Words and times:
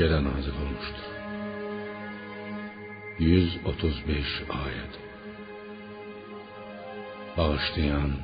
Məkkədə 0.00 0.18
nazil 0.24 0.54
olmuşdur. 0.64 1.08
135 3.20 4.36
ayət. 4.56 4.94
Bağışlayan 7.36 8.14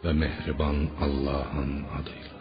və 0.00 0.14
mehriban 0.22 0.78
Allahın 1.06 1.74
adıyla. 1.98 2.38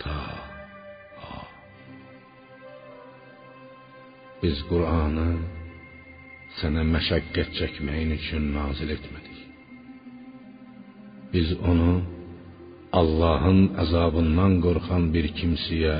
Ta 0.00 0.16
ha. 1.22 1.38
Biz 4.42 4.64
Qur'anı 4.72 5.28
sənə 6.58 6.82
məşəqqət 6.96 7.54
çəkməyin 7.60 8.16
üçün 8.18 8.50
nazil 8.58 8.90
etmədik. 8.96 9.46
Biz 11.30 11.54
onu 11.62 11.92
Allahın 13.00 13.60
əzabından 13.82 14.58
qorxan 14.64 15.04
bir 15.14 15.26
kimsəyə 15.38 15.98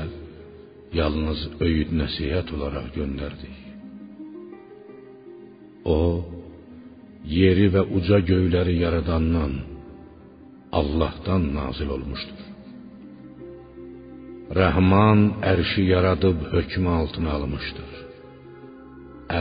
yalnız 0.99 1.39
öyüd 1.65 1.89
nəsihət 2.01 2.53
olaraq 2.55 2.87
göndərdik. 2.97 3.57
O 5.97 5.99
yeri 7.39 7.67
və 7.75 7.83
uca 7.97 8.19
göyləri 8.29 8.75
yaradandan 8.83 9.53
Allahdan 10.79 11.43
nazil 11.57 11.89
olmuşdur. 11.95 12.41
Rəhman 14.59 15.19
ərşi 15.53 15.83
yaradıb 15.93 16.39
hökmü 16.53 16.89
altına 16.99 17.31
almışdır. 17.37 17.91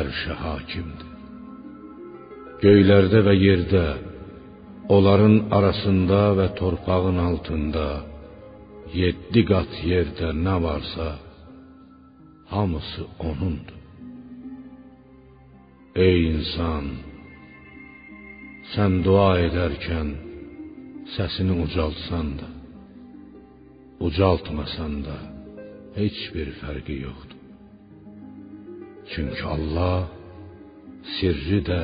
Ərşə 0.00 0.34
hakimdir. 0.44 1.10
Göylərdə 2.64 3.20
və 3.26 3.34
yerdə, 3.46 3.84
onların 4.88 5.36
arasında 5.50 6.20
və 6.38 6.46
torpağın 6.58 7.18
altında, 7.28 7.86
yeddi 8.94 9.42
qat 9.50 9.72
yerdə 9.92 10.32
nə 10.46 10.56
varsa, 10.62 11.08
hamısı 12.52 13.04
O'nundur. 13.28 13.78
Ey 16.06 16.18
insan! 16.34 16.86
Sən 18.72 19.02
dua 19.04 19.32
edərkən 19.46 20.08
səsini 21.14 21.54
ucaltsan 21.64 22.28
da, 22.40 22.48
ucaltmasan 24.06 24.94
da 25.06 25.18
heç 25.98 26.18
bir 26.34 26.48
fərqi 26.60 26.96
yoxdur. 27.06 27.40
Çünki 29.12 29.44
Allah 29.54 29.98
sirri 31.14 31.60
də, 31.70 31.82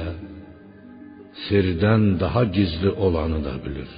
sirdən 1.47 2.03
daha 2.23 2.43
gizli 2.57 2.91
olanı 3.07 3.41
da 3.49 3.55
bilir. 3.65 3.93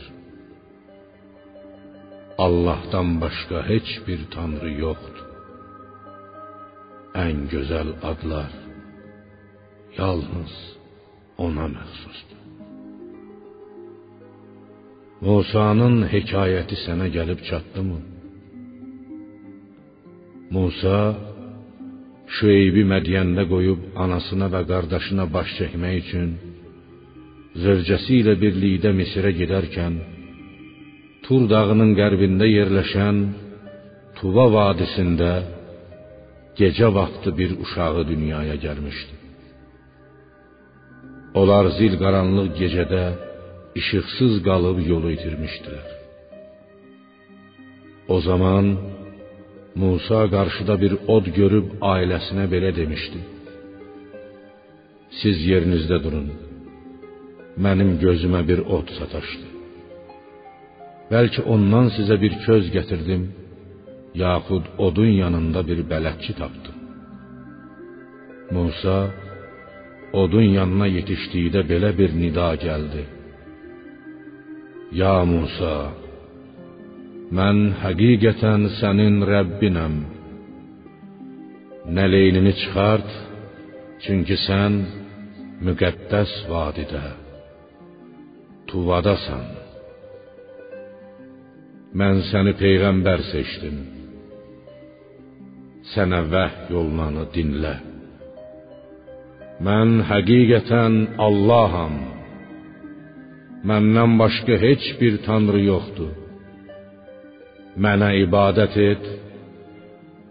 Allahdan 2.46 3.08
başqa 3.22 3.58
heç 3.70 3.88
bir 4.06 4.20
tanrı 4.34 4.70
yoxdur. 4.84 5.18
Ən 7.26 7.36
gözəl 7.52 7.90
adlar 8.10 8.52
yalnız 10.00 10.52
ona 11.46 11.66
məxsusdur. 11.76 12.40
Musa'nın 15.26 15.96
hekayəti 16.12 16.76
sənə 16.84 17.08
gəlib 17.16 17.40
çatdımı? 17.48 18.00
Musa 20.54 21.00
Şüeybi 22.36 22.82
Mədiyəndə 22.92 23.44
qoyub 23.52 23.80
anasına 24.04 24.46
və 24.54 24.62
qardaşına 24.70 25.24
baş 25.34 25.48
çəkmək 25.58 25.94
üçün 26.02 26.28
zövcəsi 27.58 28.20
ilə 28.22 28.36
birlikdə 28.38 28.92
Misirə 28.94 29.32
gedərkən 29.34 29.96
Tur 31.26 31.46
dağının 31.50 31.94
qərbində 31.98 32.46
yerləşən 32.46 33.18
Tuva 34.20 34.46
vadisində 34.54 35.32
gecə 36.58 36.88
vaxtı 36.94 37.30
bir 37.38 37.50
uşağı 37.62 38.02
dünyaya 38.12 38.56
gəlmişdi. 38.64 39.14
Onlar 41.40 41.70
zil 41.78 41.94
qaranlıq 42.02 42.50
gecədə 42.60 43.04
işıqsız 43.80 44.34
qalıb 44.48 44.78
yolu 44.90 45.10
itirmişdilər. 45.16 45.86
O 48.14 48.16
zaman 48.28 48.66
Musa 49.80 50.22
qarşıda 50.34 50.74
bir 50.82 50.92
od 51.14 51.26
görüb 51.38 51.66
ailəsinə 51.94 52.46
belə 52.54 52.70
demişdi: 52.80 53.20
Siz 55.20 55.36
yerinizdə 55.50 55.98
durun. 56.04 56.28
Mənim 57.56 57.96
gözümə 58.04 58.42
bir 58.48 58.60
od 58.76 58.90
sataşdı. 58.98 59.46
Bəlkə 61.10 61.42
ondan 61.54 61.88
sizə 61.96 62.16
bir 62.22 62.36
köz 62.44 62.68
gətirdim, 62.76 63.22
yaxud 64.24 64.64
odun 64.86 65.10
yanında 65.22 65.60
bir 65.68 65.80
bələdçi 65.90 66.32
tapdım. 66.40 66.76
Musa 68.54 68.98
odun 70.22 70.46
yanına 70.58 70.86
yetişdikdə 70.96 71.60
belə 71.70 71.90
bir 71.98 72.14
nida 72.22 72.50
gəldi. 72.66 73.02
Ya 75.00 75.16
Musa, 75.32 75.76
mən 77.38 77.58
həqiqətən 77.82 78.62
sənin 78.78 79.16
Rəbbinəm. 79.32 79.96
Nələynini 81.96 82.52
çıxart, 82.60 83.10
çünki 84.02 84.36
sən 84.46 84.74
müqəddəs 85.66 86.32
vadidə, 86.50 87.04
tuvadasan. 88.70 89.46
Mən 92.00 92.22
səni 92.30 92.54
peyğəmbər 92.60 93.22
seçdim. 93.30 93.78
Sənə 95.92 96.20
vəhy 96.32 96.70
yolunanı 96.74 97.24
dinlə. 97.34 97.74
Mən 99.66 99.96
həqiqətən 100.10 100.94
Allaham. 101.26 101.96
Məndən 103.68 104.14
başqa 104.22 104.56
heç 104.66 104.86
bir 105.00 105.18
tanrı 105.26 105.60
yoxdur. 105.66 106.14
Mənə 107.84 108.12
ibadət 108.22 108.78
et 108.90 109.10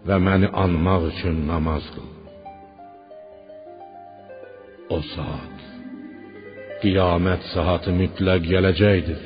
və 0.08 0.18
məni 0.28 0.50
anmaq 0.64 1.12
üçün 1.12 1.44
namaz 1.52 1.86
qıl. 1.94 2.10
O 4.96 4.98
saat 5.14 5.60
qiyamət 6.82 7.46
saatı 7.54 7.92
mütləq 8.00 8.48
gələcəkdir. 8.52 9.22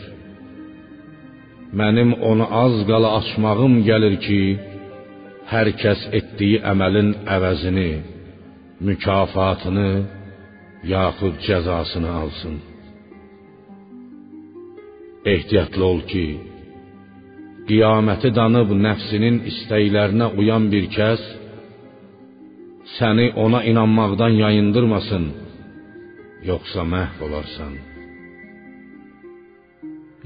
Mənim 1.79 2.11
onu 2.29 2.45
az 2.63 2.75
qala 2.89 3.09
açmağım 3.19 3.75
gəlir 3.87 4.15
ki, 4.25 4.41
hər 5.51 5.67
kəs 5.81 6.01
etdiyi 6.19 6.61
əməlin 6.71 7.09
əvəzini, 7.35 7.91
mükafatını 8.87 9.89
yaxud 10.95 11.35
cəzasını 11.45 12.09
alsın. 12.21 12.55
Ehtiyatlı 15.33 15.83
ol 15.91 16.01
ki, 16.11 16.25
qiyaməti 17.67 18.29
danıb 18.37 18.69
nəfsinin 18.85 19.39
istəklərinə 19.51 20.27
uyan 20.39 20.67
bir 20.73 20.89
kəs 20.97 21.23
səni 22.97 23.27
ona 23.43 23.61
inanmaqdan 23.71 24.33
yayındırmasın, 24.43 25.25
yoxsa 26.49 26.81
məhv 26.93 27.17
olarsan. 27.25 27.73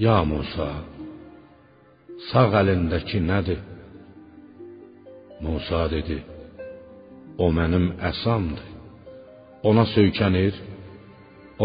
Ya 0.06 0.18
Musa, 0.32 0.70
sağ 2.30 2.48
əlindəki 2.62 3.20
nədir? 3.30 3.62
Musa 5.46 5.82
dedi: 5.94 6.18
O 7.44 7.46
mənim 7.58 7.86
əsamdır. 8.10 8.66
Ona 9.70 9.86
söykənir, 9.96 10.56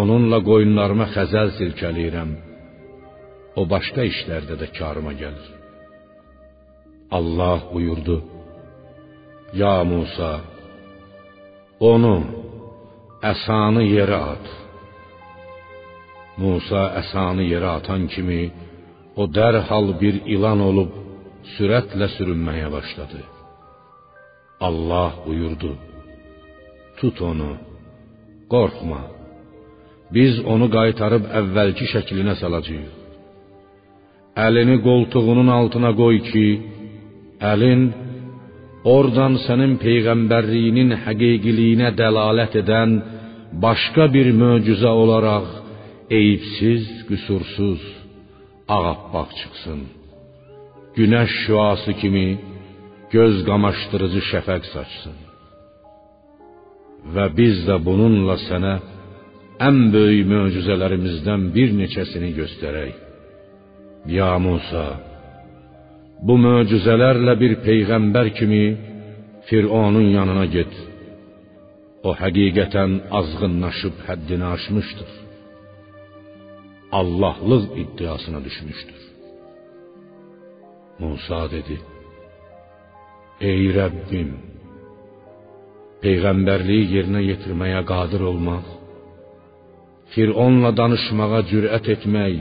onunla 0.00 0.38
qoyunlarıma 0.48 1.06
xəzəl 1.14 1.48
silkələyirəm. 1.58 2.30
O 3.60 3.62
başqa 3.72 4.02
işlərdə 4.12 4.54
də 4.62 4.68
karıma 4.78 5.12
gəlir. 5.22 5.48
Allah 7.18 7.58
buyurdu: 7.72 8.16
Ya 9.60 9.76
Musa, 9.92 10.32
onu 11.92 12.41
əsanı 13.30 13.84
yerə 13.86 14.18
at. 14.34 14.46
Musa 16.42 16.82
əsanı 17.00 17.44
yerə 17.52 17.76
atan 17.78 18.08
kimi 18.12 18.42
o 19.20 19.26
dərhal 19.38 19.92
bir 20.02 20.14
ilan 20.34 20.60
olub 20.68 20.92
sürətlə 21.54 22.08
sürünməyə 22.16 22.68
başladı. 22.76 23.20
Allah 24.68 25.12
buyurdu: 25.26 25.72
Tut 26.98 27.18
onu, 27.30 27.52
qorxma. 28.52 29.02
Biz 30.14 30.34
onu 30.52 30.66
qaytarıb 30.76 31.24
əvvəlki 31.40 31.86
şəklinə 31.94 32.34
salacağıq. 32.42 32.92
Əlini 34.46 34.76
qoltuğunun 34.86 35.48
altına 35.58 35.90
qoy 36.00 36.16
ki, 36.30 36.46
əlin 37.52 37.82
oradan 38.94 39.34
sənin 39.46 39.74
peyğəmbərliyinin 39.84 40.94
həqiqiliyinə 41.04 41.90
dəlalət 42.00 42.56
edən 42.62 42.90
başqa 43.64 44.04
bir 44.14 44.28
möcüzə 44.42 44.92
olaraq 45.02 45.48
eyibsiz, 46.18 46.84
qüsursuz, 47.08 47.82
ağappaq 48.76 49.28
çıxsın. 49.40 49.80
günəş 50.96 51.30
şüası 51.44 51.92
kimi 52.00 52.26
göz 53.14 53.34
qamaşdırıcı 53.48 54.22
şəfəq 54.30 54.64
saçsın. 54.72 55.16
Və 57.14 57.26
biz 57.38 57.56
də 57.68 57.76
bununla 57.86 58.36
sənə 58.48 58.74
ən 59.68 59.78
böyük 59.94 60.26
möcüzələrimizdən 60.34 61.48
bir 61.56 61.68
neçəsini 61.80 62.30
göstərək. 62.40 62.94
Ya 64.16 64.32
Musa, 64.44 64.86
bu 66.26 66.34
möcüzələrlə 66.46 67.34
bir 67.42 67.52
peyğəmbər 67.66 68.28
kimi 68.38 68.64
Fironun 69.48 70.08
yanına 70.18 70.44
get. 70.54 70.72
O 72.08 72.10
həqiqətən 72.22 72.92
azğınlaşıb 73.18 73.96
həddini 74.06 74.46
aşmışdır. 74.54 75.10
Allahlıq 77.00 77.64
iddiasına 77.82 78.40
düşmüşdür. 78.46 79.02
Musa 81.00 81.42
dedi: 81.54 81.76
Ey 83.50 83.62
Rəbbim, 83.78 84.30
peyğəmbərliyi 86.02 86.84
yerinə 86.96 87.22
yetirməyə 87.30 87.82
qadir 87.92 88.22
olmaq, 88.30 88.66
Fironla 90.12 90.70
danışmağa 90.80 91.40
cürət 91.50 91.86
etmək 91.94 92.34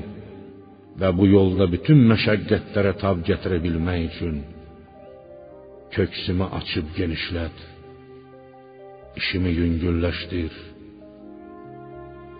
və 1.01 1.09
bu 1.17 1.27
yolda 1.35 1.69
bütün 1.75 2.01
məşəqqətlərə 2.11 2.93
tab 3.03 3.21
gətirə 3.29 3.61
bilmək 3.65 4.01
üçün 4.09 4.41
köksümü 5.95 6.47
açıb 6.59 6.91
genişlət. 6.97 7.70
İşimi 9.19 9.51
yüngülləşdir. 9.59 10.53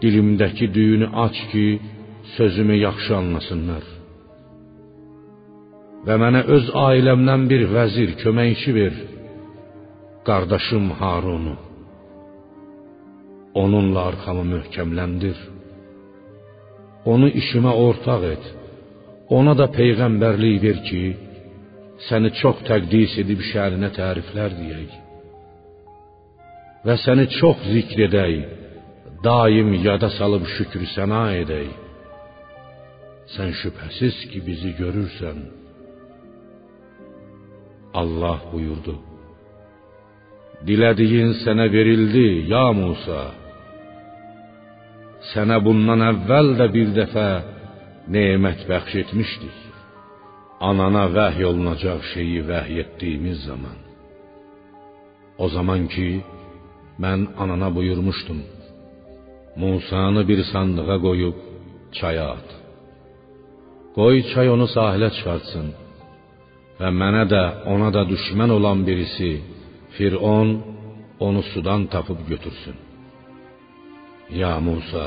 Dilimdəki 0.02 0.68
düyünü 0.74 1.08
aç 1.26 1.38
ki, 1.52 1.66
sözümü 2.36 2.76
yaxşı 2.86 3.16
anlasınlar. 3.22 3.86
Və 6.06 6.16
mənə 6.24 6.42
öz 6.56 6.70
ailəmdən 6.88 7.44
bir 7.52 7.68
vəzir, 7.76 8.16
köməkçi 8.22 8.72
ver. 8.78 8.96
Qardaşım 10.28 10.86
Harunu. 11.00 11.56
Onunla 13.64 14.02
arxamı 14.10 14.46
möhkəmləndir. 14.54 15.38
Onu 17.12 17.28
işimə 17.42 17.74
ortaq 17.88 18.24
et. 18.34 18.50
Ona 19.38 19.54
da 19.60 19.68
peyğəmbərlik 19.78 20.58
ver 20.66 20.82
ki, 20.88 21.04
səni 22.08 22.30
çox 22.42 22.66
təqdis 22.70 23.20
edib 23.22 23.42
şəninə 23.52 23.90
təriflər 24.00 24.58
deyək. 24.62 25.01
Və 26.88 26.96
səni 27.04 27.28
çox 27.38 27.62
zikr 27.74 28.08
edək, 28.08 28.36
daim 29.26 29.70
yada 29.86 30.10
salıb 30.18 30.48
şükrü 30.56 30.88
səna 30.96 31.24
edək. 31.44 31.70
Sən 33.36 33.54
şübhəsiz 33.60 34.18
ki, 34.32 34.40
bizi 34.48 34.72
görürsən. 34.82 35.38
Allah 38.02 38.40
buyurdu: 38.52 38.96
Dilədiyin 40.68 41.32
sənə 41.44 41.68
verildi, 41.76 42.28
ya 42.54 42.68
Musa. 42.82 43.22
Sənə 45.32 45.58
bundan 45.66 46.02
əvvəl 46.12 46.54
də 46.60 46.68
bir 46.76 46.90
dəfə 46.98 47.30
nemət 48.16 48.66
bəxş 48.70 48.94
etmişdik. 49.04 49.58
Anana 50.70 51.06
vəhy 51.18 51.46
olunacaq 51.52 52.02
şeyi 52.14 52.42
vəhy 52.50 52.76
etdiyimiz 52.84 53.40
zaman. 53.50 53.78
O 55.44 55.46
zaman 55.56 55.88
ki, 55.94 56.10
mən 57.04 57.20
anana 57.42 57.70
buyurmuşdum. 57.76 58.40
Musanı 59.62 60.28
bir 60.30 60.40
sandığa 60.52 60.98
qoyub 61.06 61.38
çaya 61.98 62.26
at. 62.36 62.48
Qoy 63.98 64.16
çay 64.32 64.48
onu 64.56 64.68
sahilə 64.76 65.10
çıxartsın 65.16 65.68
və 66.80 66.90
mənə 67.02 67.24
də 67.34 67.44
ona 67.74 67.90
da 67.96 68.02
düşmən 68.14 68.52
olan 68.58 68.80
birisi 68.88 69.32
Firon 69.96 70.50
onu 71.26 71.42
sudan 71.52 71.82
tapıb 71.94 72.20
götürsün. 72.32 72.76
Ya 74.42 74.60
Musa, 74.60 75.06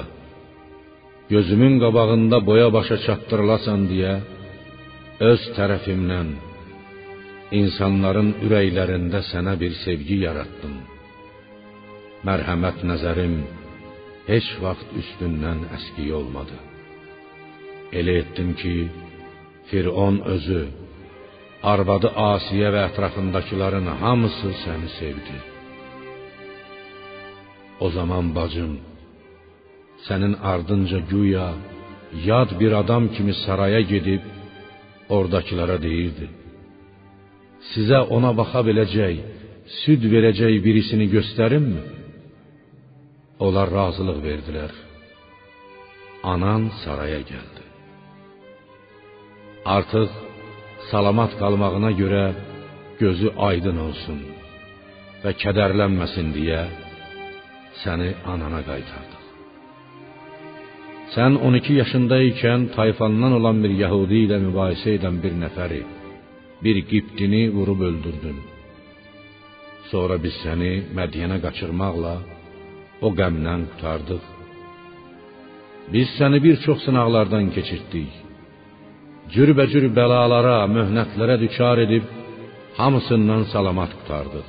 gözümün 1.33 1.75
qabağında 1.81 2.39
boya 2.49 2.69
başa 2.77 2.97
çatdırılasan 3.07 3.81
deyə 3.91 4.15
öz 5.31 5.43
tərəfimdən 5.57 6.29
insanların 7.61 8.31
ürəklərində 8.45 9.21
sənə 9.31 9.55
bir 9.63 9.73
sevgi 9.85 10.17
yaratdım. 10.27 10.75
Mərhəmət 12.25 12.79
nəzərim 12.89 13.35
heç 14.31 14.47
vaxt 14.65 14.93
üstündən 15.01 15.59
əski 15.77 16.07
olmadı. 16.19 16.57
Elə 17.99 18.15
etdim 18.23 18.55
ki, 18.61 18.77
Firon 19.69 20.17
özü, 20.35 20.63
arvadı 21.73 22.09
Asiyə 22.31 22.71
və 22.75 22.87
ətrafındakıların 22.89 23.91
hamısı 24.01 24.51
səni 24.63 24.89
sevdi. 24.99 25.37
O 27.85 27.91
zaman 27.97 28.33
bacım, 28.39 28.73
sənin 30.07 30.35
ardınca 30.53 30.99
güya 31.13 31.49
yad 32.29 32.51
bir 32.61 32.73
adam 32.83 33.05
kimi 33.15 33.35
saraya 33.45 33.83
gedib 33.93 34.23
ordakılara 35.19 35.77
deyirdi: 35.87 36.27
Sizə 37.73 38.01
ona 38.17 38.33
baxa 38.41 38.61
biləcək, 38.69 39.21
süd 39.83 40.09
verəcək 40.15 40.55
birisini 40.67 41.07
göstərimmi? 41.17 41.83
Onlar 43.43 43.71
razılıq 43.71 44.19
verdilər. 44.29 44.73
Anan 46.23 46.71
saraya 46.85 47.21
gəldi. 47.31 47.63
Artıq 49.77 50.11
salamat 50.91 51.33
qalmağına 51.41 51.91
görə 52.01 52.25
gözü 53.03 53.29
aydın 53.49 53.79
olsun 53.87 54.21
və 55.25 55.33
kədərlənməsin 55.43 56.31
deyə 56.37 56.63
səni 57.83 58.11
anana 58.33 58.61
qaytardıq. 58.71 59.23
Sən 61.15 61.33
12 61.49 61.73
yaşında 61.81 62.17
ikən 62.31 62.69
tayfandan 62.77 63.33
olan 63.39 63.59
bir 63.65 63.73
yəhudi 63.83 64.25
ilə 64.27 64.39
mübahisə 64.47 64.95
edən 64.99 65.19
bir 65.25 65.35
nəfəri, 65.43 65.83
bir 66.65 66.77
qibtini 66.91 67.43
vurub 67.57 67.81
öldürdün. 67.89 68.39
Sonra 69.91 70.17
biz 70.25 70.35
səni 70.45 70.73
Mədiyənə 70.99 71.39
qaçırmaqla 71.45 72.15
o 73.03 73.09
qəmdən 73.19 73.61
qurtardıq. 73.71 74.25
Biz 75.93 76.09
səni 76.19 76.39
bir 76.47 76.57
çox 76.65 76.79
sınaqlardan 76.87 77.47
keçirtdik. 77.57 78.13
Cürbəcür 79.35 79.89
bəlalara, 79.99 80.59
möhnətlərə 80.77 81.37
düçar 81.45 81.79
edib 81.87 82.05
hamısından 82.79 83.43
salamat 83.55 83.91
qurtardıq. 83.99 84.49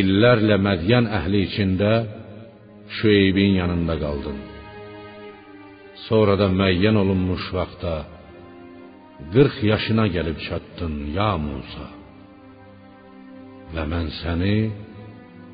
İllərlə 0.00 0.56
Mədiyən 0.68 1.06
əhli 1.18 1.40
içində 1.48 1.92
Şüeybin 2.98 3.52
yanında 3.60 3.94
qaldın. 4.04 4.38
Sonra 6.06 6.34
da 6.40 6.46
müəyyən 6.58 6.96
olunmuş 7.02 7.44
vaxtda 7.56 7.94
40 9.32 9.62
yaşına 9.72 10.06
gəlib 10.16 10.38
çatdın 10.46 10.94
ya 11.18 11.32
Musa. 11.46 11.86
Və 13.74 13.84
mən 13.92 14.06
səni 14.20 14.56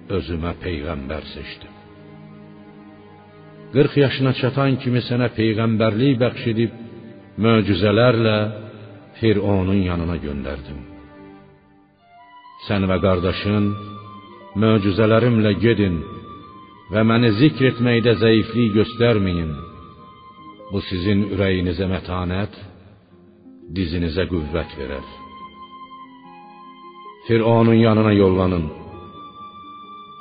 özümə 0.08 0.52
peyğəmbər 0.64 1.24
seçdim. 1.34 1.74
40 3.72 3.96
yaşına 3.96 4.32
çatan 4.40 4.76
kimi 4.82 5.00
sənə 5.08 5.28
peyğəmbərlik 5.38 6.18
bəxş 6.22 6.48
edib 6.52 6.72
möcüzələrlə 7.44 8.38
Fironun 9.20 9.80
yanına 9.90 10.16
göndərdim. 10.24 10.80
Sən 12.66 12.86
və 12.90 12.96
qardaşın 13.04 13.68
möcüzələrimlə 14.62 15.52
gedin 15.64 16.00
və 16.92 17.04
məni 17.08 17.30
zikr 17.40 17.70
etməkdə 17.70 18.16
zəiflik 18.24 18.74
göstərməyin. 18.78 19.52
Bu 20.72 20.80
sizin 20.88 21.26
ürəyinizə 21.32 21.88
mətanət, 21.88 22.54
dizinizə 23.76 24.26
qüvvət 24.32 24.76
verər. 24.80 25.08
Fironun 27.26 27.78
yanına 27.86 28.12
yollanın. 28.12 28.81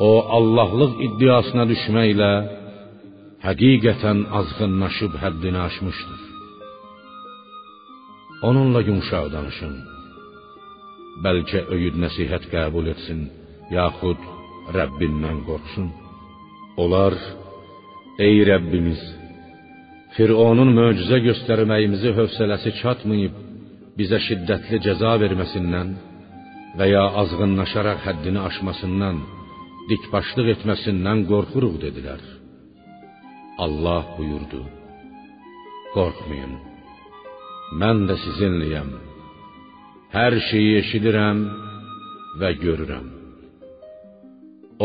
O 0.08 0.12
Allahlıq 0.38 0.94
iddiasına 1.08 1.64
düşməklə 1.72 2.32
həqiqətən 3.46 4.20
azğınlaşıb 4.40 5.14
həddini 5.24 5.60
aşmışdır. 5.68 6.22
Onunla 8.48 8.82
yumşaq 8.90 9.26
danışın. 9.36 9.74
Bəlkə 11.24 11.60
öyüd 11.76 11.96
nəsihət 12.04 12.48
qəbul 12.54 12.88
etsin, 12.94 13.20
yaxud 13.80 14.22
Rəbbindən 14.78 15.40
qorxsun. 15.50 15.88
Onlar: 16.84 17.14
"Ey 18.26 18.38
Rəbbimiz, 18.52 19.02
Fironun 20.16 20.72
möcüzə 20.80 21.20
göstərməyimizi 21.28 22.10
hövsələsi 22.18 22.72
çatmayıb 22.82 23.36
bizə 24.00 24.20
şiddətli 24.28 24.78
cəza 24.86 25.14
verməsindən 25.24 25.94
və 26.78 26.86
ya 26.96 27.06
azğınlaşaraq 27.22 28.00
həddini 28.08 28.42
aşmasından, 28.50 29.18
dikbaşlıq 29.90 30.48
etməsindən 30.56 31.26
qorxuruq 31.32 31.76
dedilər. 31.86 32.22
Allah 33.66 34.04
buyurdu: 34.18 34.62
Qorxmayın. 35.96 36.54
mən 37.80 37.98
də 38.10 38.16
sizinləyəm. 38.26 38.90
Hər 40.16 40.34
şeyi 40.50 40.72
eşidirəm 40.82 41.40
və 42.40 42.50
görürəm. 42.64 43.08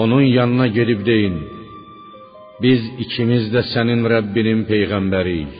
Onun 0.02 0.24
yanına 0.38 0.66
gedib 0.76 1.00
deyin: 1.10 1.38
Biz 2.62 2.82
ikimiz 3.04 3.50
də 3.54 3.62
sənin 3.72 4.06
Rəbbinin 4.12 4.62
peyğəmbəriyik. 4.70 5.56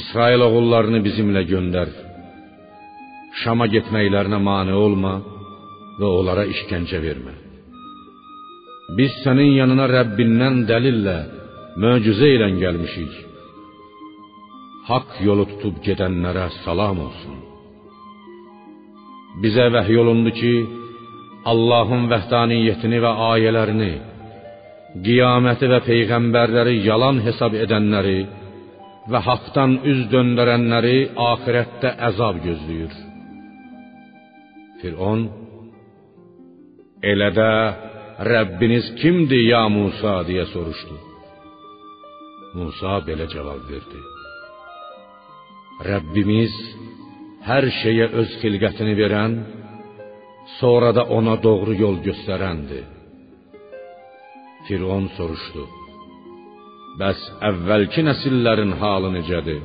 İsrail 0.00 0.40
oğullarını 0.48 1.00
bizimlə 1.06 1.42
göndər. 1.52 1.90
Şama 3.42 3.66
getməklərinə 3.74 4.40
mane 4.50 4.74
olma 4.84 5.14
və 6.00 6.08
onlara 6.18 6.44
işgəncə 6.54 6.98
vermə. 7.06 7.34
Biz 8.98 9.12
sənin 9.24 9.52
yanına 9.60 9.86
Rəbbindən 9.96 10.64
dəlillə, 10.70 11.18
möcüzə 11.82 12.28
ilə 12.36 12.48
gəlmişik. 12.62 13.14
Haqq 14.88 15.22
yolu 15.26 15.46
tutub 15.50 15.78
gedənlərə 15.86 16.48
salam 16.64 17.00
olsun. 17.06 17.38
Bizə 19.42 19.66
vəhy 19.74 19.96
olundu 20.02 20.32
ki, 20.40 20.54
Allahın 21.52 22.04
vəhdaniyyətini 22.12 22.98
və 23.04 23.12
ayələrini, 23.32 23.92
qiyaməti 25.06 25.70
və 25.72 25.80
peyğəmbərləri 25.88 26.74
yalan 26.88 27.22
hesab 27.26 27.56
edənləri 27.64 28.20
və 29.10 29.20
haqdan 29.28 29.78
üz 29.92 30.02
döndərənləri 30.12 30.98
axirətdə 31.30 31.94
əzab 32.10 32.42
gözləyir. 32.44 32.92
Firon 34.82 35.24
Elə 37.02 37.32
Rəbbiniz 38.20 38.86
kimdir 39.00 39.42
ya 39.52 39.64
Musa 39.68 40.14
deyə 40.28 40.44
soruşdu. 40.52 40.96
Musa 42.58 42.94
belə 43.08 43.26
cavab 43.32 43.62
verdi: 43.70 44.00
Rəbbimiz 45.88 46.54
hər 47.48 47.64
şeyə 47.80 48.06
öz 48.20 48.30
xilqətini 48.42 48.94
verən, 49.00 49.32
sonra 50.58 50.90
da 50.96 51.02
ona 51.18 51.38
doğru 51.46 51.74
yol 51.84 51.96
göstərəndir. 52.06 52.84
Firon 54.66 55.08
soruşdu: 55.16 55.64
Bəs 57.00 57.20
əvvəlki 57.48 58.04
nəsillərin 58.08 58.76
halı 58.80 59.14
necədir? 59.18 59.62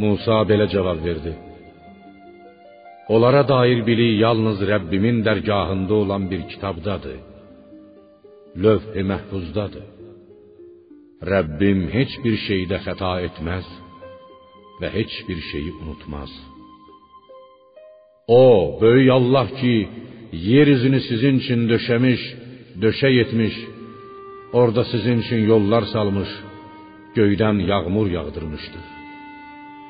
Musa 0.00 0.40
belə 0.48 0.66
cavab 0.72 1.04
verdi: 1.08 1.36
Onlara 3.08 3.48
dair 3.48 3.86
bilik 3.86 4.20
yalnız 4.24 4.58
Rəbbimin 4.70 5.18
dərgahında 5.28 5.94
olan 6.02 6.30
bir 6.30 6.42
kitabdadır. 6.52 7.18
Lövh-i 8.62 9.02
məhfuzdadır. 9.10 9.86
Rəbbim 11.32 11.80
heç 11.96 12.12
bir 12.24 12.36
şeydə 12.46 12.78
xəta 12.86 13.12
etməz 13.26 13.66
və 14.80 14.88
heç 14.96 15.12
bir 15.28 15.40
şeyi 15.50 15.72
unutmaz. 15.82 16.32
O, 18.26 18.42
böyük 18.80 19.10
Allah 19.18 19.46
ki, 19.60 19.74
yer 20.50 20.66
üzünü 20.66 21.00
sizin 21.08 21.34
üçün 21.42 21.60
döşəmiş, 21.72 22.22
döşək 22.82 23.14
etmiş, 23.24 23.54
orada 24.52 24.84
sizin 24.92 25.18
üçün 25.24 25.42
yollar 25.52 25.84
salmış, 25.94 26.30
göydən 27.16 27.56
yağmur 27.70 28.06
yağdırmışdır. 28.16 29.01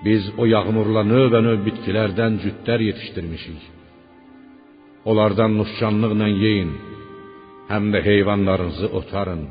Biz 0.05 0.23
o 0.41 0.45
yağmurla 0.55 1.03
növbə-növ 1.13 1.61
bitkilərdən 1.67 2.41
cütlər 2.43 2.81
yetişdirmişik. 2.89 3.61
Onlardan 5.11 5.53
nuşcanlıqla 5.61 6.29
yeyin, 6.45 6.73
həm 7.73 7.85
də 7.95 8.01
heyvanlarınızı 8.09 8.89
otarın. 8.99 9.43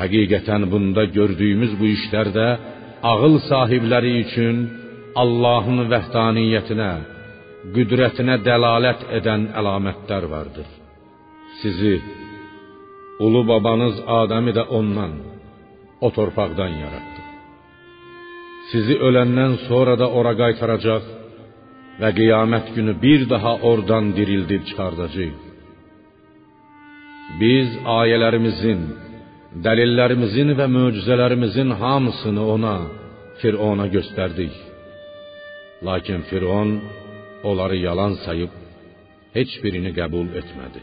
Həqiqətən 0.00 0.62
bunda 0.72 1.04
gördüyümüz 1.16 1.72
bu 1.80 1.86
işlərdə 1.96 2.46
ağıl 3.12 3.34
sahibləri 3.50 4.12
üçün 4.24 4.56
Allahın 5.22 5.84
vəhdaniyyətinə, 5.92 6.92
qüdrətinə 7.74 8.36
dəlalət 8.48 9.06
edən 9.18 9.50
əlamətlər 9.60 10.28
vardır. 10.34 10.68
Sizi 11.60 11.94
ulu 13.24 13.42
babanız 13.52 13.96
Adəmi 14.20 14.52
də 14.58 14.64
ondan, 14.78 15.12
o 16.00 16.08
torpaqdan 16.16 16.72
yaratdı. 16.84 17.11
Sizi 18.72 18.94
öləndən 19.06 19.58
sonra 19.68 19.94
da 20.00 20.06
ora 20.18 20.32
qaytaracaq 20.42 21.08
və 22.00 22.10
qiyamət 22.18 22.72
günü 22.76 22.94
bir 23.04 23.20
daha 23.32 23.52
oradan 23.68 24.06
dirildib 24.16 24.62
çıxardacağıq. 24.68 25.34
Biz 27.40 27.68
ayələrimizin, 27.98 28.80
dəlillərimizin 29.66 30.50
və 30.58 30.66
möcüzələrimizin 30.78 31.70
hamısını 31.82 32.44
ona, 32.54 32.76
Firona 33.40 33.86
göstərdik. 33.96 34.54
Lakin 35.86 36.20
Firon 36.28 36.70
onları 37.48 37.76
yalan 37.86 38.14
sayıb 38.24 38.52
heç 39.36 39.52
birini 39.62 39.90
qəbul 39.98 40.28
etmədi. 40.40 40.82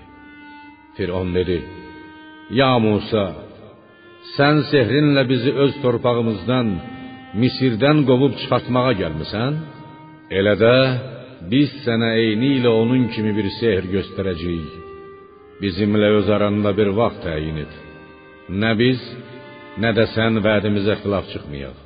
Firon 0.95 1.29
dedi: 1.37 1.57
"Ya 2.59 2.71
Musa, 2.85 3.25
sən 4.35 4.55
sehrinlə 4.71 5.23
bizi 5.31 5.51
öz 5.63 5.73
torpağımızdan, 5.83 6.67
Misirdən 7.37 8.07
qovub 8.09 8.33
çıxartmağa 8.41 8.93
gəlmisən? 9.01 9.57
Elə 10.33 10.55
də 10.57 10.75
biz 11.51 11.73
sənə 11.83 12.09
eyni 12.23 12.55
ilə 12.57 12.71
onun 12.81 13.05
kimi 13.13 13.35
bir 13.37 13.49
sehr 13.59 13.85
göstərəcəyik. 13.95 14.71
Bizimlə 15.61 16.09
öz 16.19 16.31
aranda 16.35 16.71
bir 16.79 16.89
vaxt 16.99 17.21
təyin 17.27 17.61
et. 17.65 17.75
Nə 18.61 18.71
biz, 18.81 19.03
nə 19.81 19.93
də 19.97 20.07
sən 20.15 20.41
vədimizə 20.45 20.97
xilaf 21.03 21.29
çıxmayaq. 21.33 21.77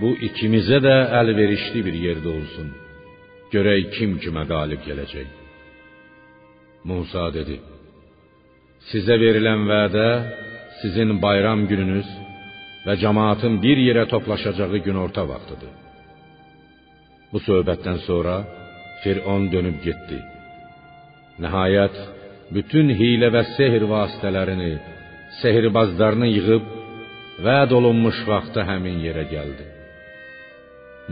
Bu 0.00 0.14
ikimizə 0.28 0.80
də 0.86 0.96
əlverişli 1.20 1.84
bir 1.86 2.00
yerdə 2.06 2.32
olsun. 2.38 2.72
Görək 3.52 3.92
kim 3.98 4.16
kimə 4.22 4.48
qalib 4.48 4.80
gələcək. 4.88 5.28
Musa 6.88 7.28
dedi: 7.36 7.60
Sizə 8.88 9.20
verilən 9.20 9.68
vədə 9.68 10.08
sizin 10.80 11.18
bayram 11.22 11.68
gününüz 11.68 12.08
və 12.86 12.94
cemaatın 13.02 13.60
bir 13.64 13.78
yerə 13.88 14.04
toplaşacağı 14.12 14.78
günorta 14.86 15.24
vaxtıdır. 15.30 15.72
Bu 17.32 17.38
söhbətdən 17.48 17.98
sonra 18.08 18.36
Firon 19.02 19.48
dönüb 19.52 19.78
getdi. 19.86 20.18
Nəhayət 21.42 21.96
bütün 22.54 22.92
hiylə 22.98 23.28
və 23.34 23.42
sehr 23.56 23.82
vasitələrini, 23.94 24.72
sehirbazlarını 25.40 26.28
yığıb 26.36 26.66
vəd 27.46 27.70
olunmuş 27.78 28.20
vaxtda 28.30 28.62
həmin 28.70 29.00
yerə 29.06 29.24
gəldi. 29.34 29.64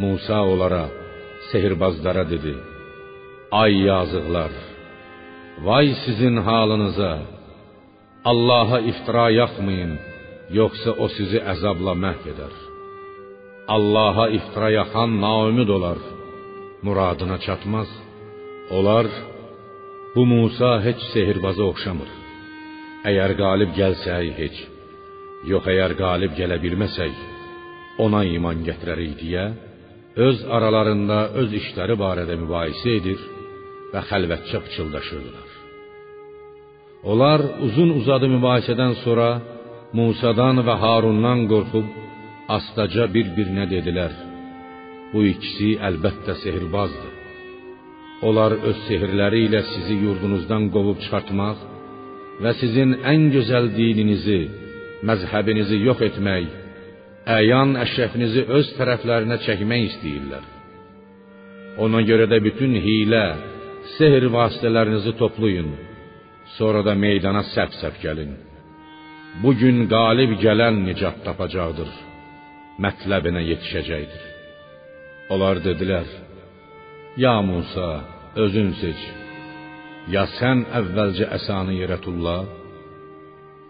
Musa 0.02 0.38
onlara, 0.52 0.84
sehirbazlara 1.50 2.24
dedi: 2.30 2.54
Ay 3.62 3.72
yazıqlar, 3.88 4.52
vay 5.66 5.88
sizin 6.04 6.36
halınıza! 6.36 7.14
Allaha 8.30 8.78
iftira 8.90 9.26
yaxmayın 9.40 9.92
yoxsa 10.58 10.90
o 11.02 11.06
sizi 11.16 11.40
əzabla 11.52 11.94
məhv 12.04 12.24
edər. 12.32 12.54
Allaha 13.76 14.26
iftira 14.38 14.70
yaxan 14.80 15.10
naümid 15.24 15.68
olar, 15.76 15.98
muradına 16.86 17.38
çatmaz. 17.46 17.90
Onlar 18.76 19.06
bu 20.14 20.22
Musa 20.32 20.72
heç 20.86 21.00
sehirbaza 21.12 21.64
oxşamır. 21.72 22.10
Əgər 23.10 23.32
qalib 23.42 23.70
gəlsək 23.80 24.32
heç, 24.40 24.56
yox 25.52 25.64
əgər 25.72 25.92
qalib 26.02 26.32
gələ 26.38 26.58
bilməsək, 26.64 27.14
ona 28.04 28.22
iman 28.36 28.58
gətirərik 28.68 29.14
deyə 29.22 29.46
öz 30.26 30.38
aralarında 30.56 31.18
öz 31.40 31.50
işləri 31.60 31.96
barədə 32.04 32.36
mübahisə 32.42 32.98
edir 32.98 33.20
və 33.92 34.00
xəlvətcə 34.10 34.60
pıçıldaşırdılar. 34.64 35.48
Onlar 37.10 37.40
uzun 37.66 37.90
uzadı 37.98 38.28
mübahisədən 38.36 38.94
sonra 39.04 39.28
Musadan 39.92 40.62
və 40.66 40.74
Harundan 40.82 41.42
qorxub 41.50 41.88
astaca 42.56 43.04
bir-birinə 43.14 43.66
dedilər: 43.72 44.12
Bu 45.12 45.20
ikisi 45.32 45.74
əlbəttə 45.88 46.38
sehirbazdır. 46.42 47.10
Onlar 48.26 48.54
öz 48.70 48.78
sehirləri 48.86 49.42
ilə 49.48 49.60
sizi 49.72 49.98
yurdunuzdan 50.04 50.70
qovub 50.74 50.98
çıxartmaq 51.02 51.58
və 52.42 52.52
sizin 52.60 52.94
ən 53.12 53.26
gözəl 53.34 53.68
dininizi, 53.76 54.40
məzhəbinizi 55.08 55.80
yox 55.88 56.00
etmək, 56.08 56.46
əyan 57.38 57.74
əşrəfinizi 57.84 58.46
öz 58.58 58.70
tərəflərinə 58.78 59.38
çəkmək 59.46 59.82
istəyirlər. 59.90 60.46
Ona 61.84 62.00
görə 62.08 62.30
də 62.32 62.38
bütün 62.48 62.78
hilə, 62.86 63.26
sehr 63.98 64.24
vasitələrinizi 64.38 65.12
toplayın. 65.20 65.68
Sonra 66.56 66.80
da 66.88 66.94
meydana 67.04 67.44
səp-səp 67.52 68.00
gəlin. 68.06 68.32
Bu 69.40 69.50
gün 69.60 69.76
qalib 69.94 70.32
gələn 70.44 70.76
nicat 70.88 71.16
tapacaqdır. 71.26 71.90
Mətləbinə 72.84 73.42
yetişəcəkdir. 73.50 74.24
Onlar 75.32 75.56
dedilər: 75.66 76.08
Ya 77.24 77.36
Musa, 77.48 77.90
özün 78.44 78.70
seç. 78.80 79.00
Ya 80.14 80.24
sən 80.38 80.58
əvvəlcə 80.78 81.26
əsanı 81.36 81.74
yerə 81.80 81.98
tulla, 82.04 82.38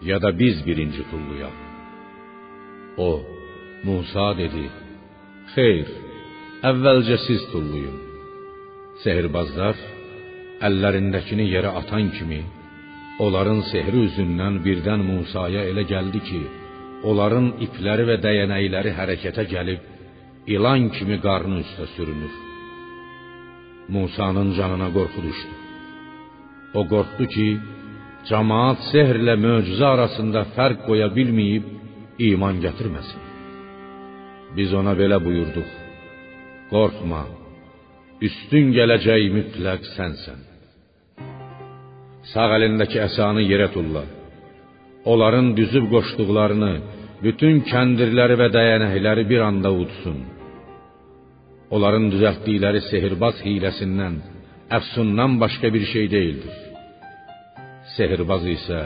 ya 0.09 0.17
da 0.25 0.31
biz 0.41 0.57
birinci 0.67 1.03
tullayaq. 1.11 1.57
O, 3.09 3.11
Musa 3.87 4.27
dedi: 4.43 4.65
Xeyr, 5.55 5.89
əvvəlcə 6.71 7.17
siz 7.27 7.43
tullayın. 7.53 7.99
Sehirbazlar 9.03 9.77
əllərindəkini 10.67 11.47
yerə 11.55 11.71
atan 11.81 12.11
kimi 12.17 12.43
onların 13.21 13.61
sehri 13.71 14.07
üzündən 14.09 14.61
birdən 14.67 15.03
Musaya 15.09 15.67
elə 15.71 15.85
gəldi 15.93 16.21
ki, 16.29 16.43
onların 17.09 17.49
ipləri 17.67 18.05
və 18.11 18.17
dəyənəkləri 18.25 18.93
hərəkətə 18.99 19.45
gəlib 19.55 19.91
ilan 20.55 20.89
kimi 20.97 21.19
qarnı 21.27 21.61
üstə 21.65 21.87
sürünür. 21.95 22.35
Musanın 23.95 24.55
canına 24.59 24.89
qorxu 24.97 25.21
düşdü. 25.29 25.55
O 26.79 26.83
qorxdu 26.93 27.27
ki, 27.35 27.49
cemaat 28.29 28.81
sehrlə 28.93 29.35
möcüzə 29.47 29.87
arasında 29.95 30.47
fərq 30.57 30.87
qoya 30.89 31.09
bilməyib 31.17 31.65
iman 32.31 32.63
gətirməsin. 32.65 33.21
Biz 34.57 34.75
ona 34.81 34.95
belə 35.01 35.19
buyurduq: 35.27 35.71
Qorxma, 36.73 37.23
üstün 38.27 38.73
gələcək 38.79 39.29
mütləq 39.37 39.83
sənsən. 39.97 40.52
Sağ 42.31 42.49
əlindəki 42.57 43.01
əsanı 43.03 43.43
yerə 43.51 43.69
tulla. 43.75 44.05
Onların 45.13 45.49
düzüb 45.59 45.89
qoşduqlarını, 45.95 46.73
bütün 47.25 47.63
kəndirləri 47.71 48.37
və 48.43 48.49
dəyənəkləri 48.57 49.25
bir 49.33 49.41
anda 49.49 49.71
udsun. 49.83 50.21
Onların 51.75 52.07
düzəltdikləri 52.13 52.83
sehirbaz 52.91 53.41
hiləsindən, 53.47 54.21
əfsundan 54.79 55.39
başqa 55.43 55.73
bir 55.75 55.85
şey 55.93 56.07
deyildir. 56.15 56.57
Sehirbaz 57.97 58.47
isə 58.57 58.81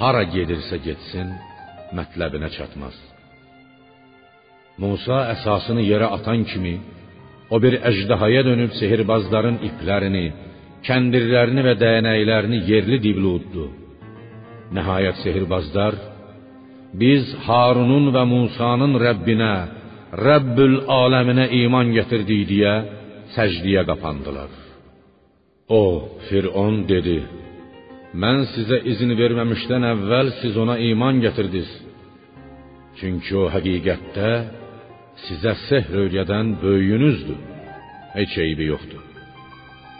hara 0.00 0.22
gedirsə 0.34 0.78
getsin, 0.86 1.34
mətləbinə 1.96 2.50
çatmaz. 2.56 2.94
Musa 4.82 5.18
əsasını 5.34 5.82
yerə 5.90 6.08
atan 6.16 6.46
kimi 6.50 6.76
o 7.54 7.58
bir 7.64 7.74
əjdahaya 7.90 8.42
dönüb 8.48 8.72
sehirbazların 8.80 9.58
iplərini, 9.68 10.26
kəndirlərini 10.86 11.62
və 11.66 11.74
dəyənəklərini 11.82 12.62
yerli 12.70 12.98
dibli 13.02 13.28
uddu. 13.36 13.66
Nəhayət 14.76 15.22
sehirbazlar 15.24 15.98
biz 17.00 17.28
Harunun 17.46 18.10
və 18.14 18.24
Musanın 18.28 18.96
Rəbbinə, 19.00 19.54
Rəbbül 20.26 20.82
aləminə 20.92 21.46
iman 21.62 21.92
gətirdik 21.96 22.42
deyə 22.50 22.74
səcdiyə 23.36 23.84
qapandılar. 23.88 24.50
O, 25.72 25.84
Firon 26.28 26.82
dedi: 26.88 27.20
Mən 28.12 28.42
sizə 28.52 28.82
izin 28.92 29.14
verməmişdən 29.16 29.86
əvvəl 29.92 30.34
siz 30.42 30.58
ona 30.64 30.76
iman 30.90 31.22
gətirdiniz. 31.24 31.70
Çünki 33.00 33.38
o 33.40 33.46
həqiqətdə 33.54 34.32
sizə 35.26 35.54
sehr 35.68 35.88
öyrədən 36.02 36.58
böyüyünüzdür. 36.60 37.40
Heç 38.18 38.36
eybi 38.44 38.68
yoxdur. 38.68 39.11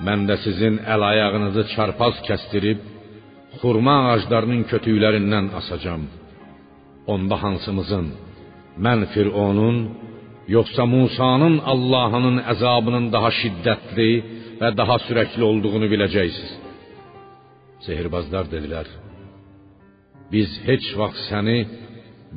Mən 0.06 0.25
də 0.28 0.37
sizin 0.44 0.75
əl 0.94 1.02
ayağınızı 1.11 1.62
çarpaz 1.75 2.14
kəstirib 2.28 2.80
xurma 3.61 3.96
ağaclarının 4.09 4.62
kötüklərindən 4.70 5.46
asacağam. 5.61 6.05
Onda 7.12 7.37
hansımızın 7.44 8.07
mən 8.85 9.00
Fironun 9.12 9.77
yoxsa 10.57 10.85
Musanın 10.94 11.57
Allahının 11.72 12.38
əzabının 12.53 13.07
daha 13.14 13.31
şiddətli 13.40 14.11
və 14.61 14.68
daha 14.81 14.96
sürəkli 15.07 15.42
olduğunu 15.50 15.87
biləcəksiniz. 15.92 16.53
Sehirbazlar 17.87 18.44
dedilər: 18.55 18.87
Biz 20.33 20.50
heç 20.68 20.85
vaxt 21.00 21.22
səni 21.31 21.59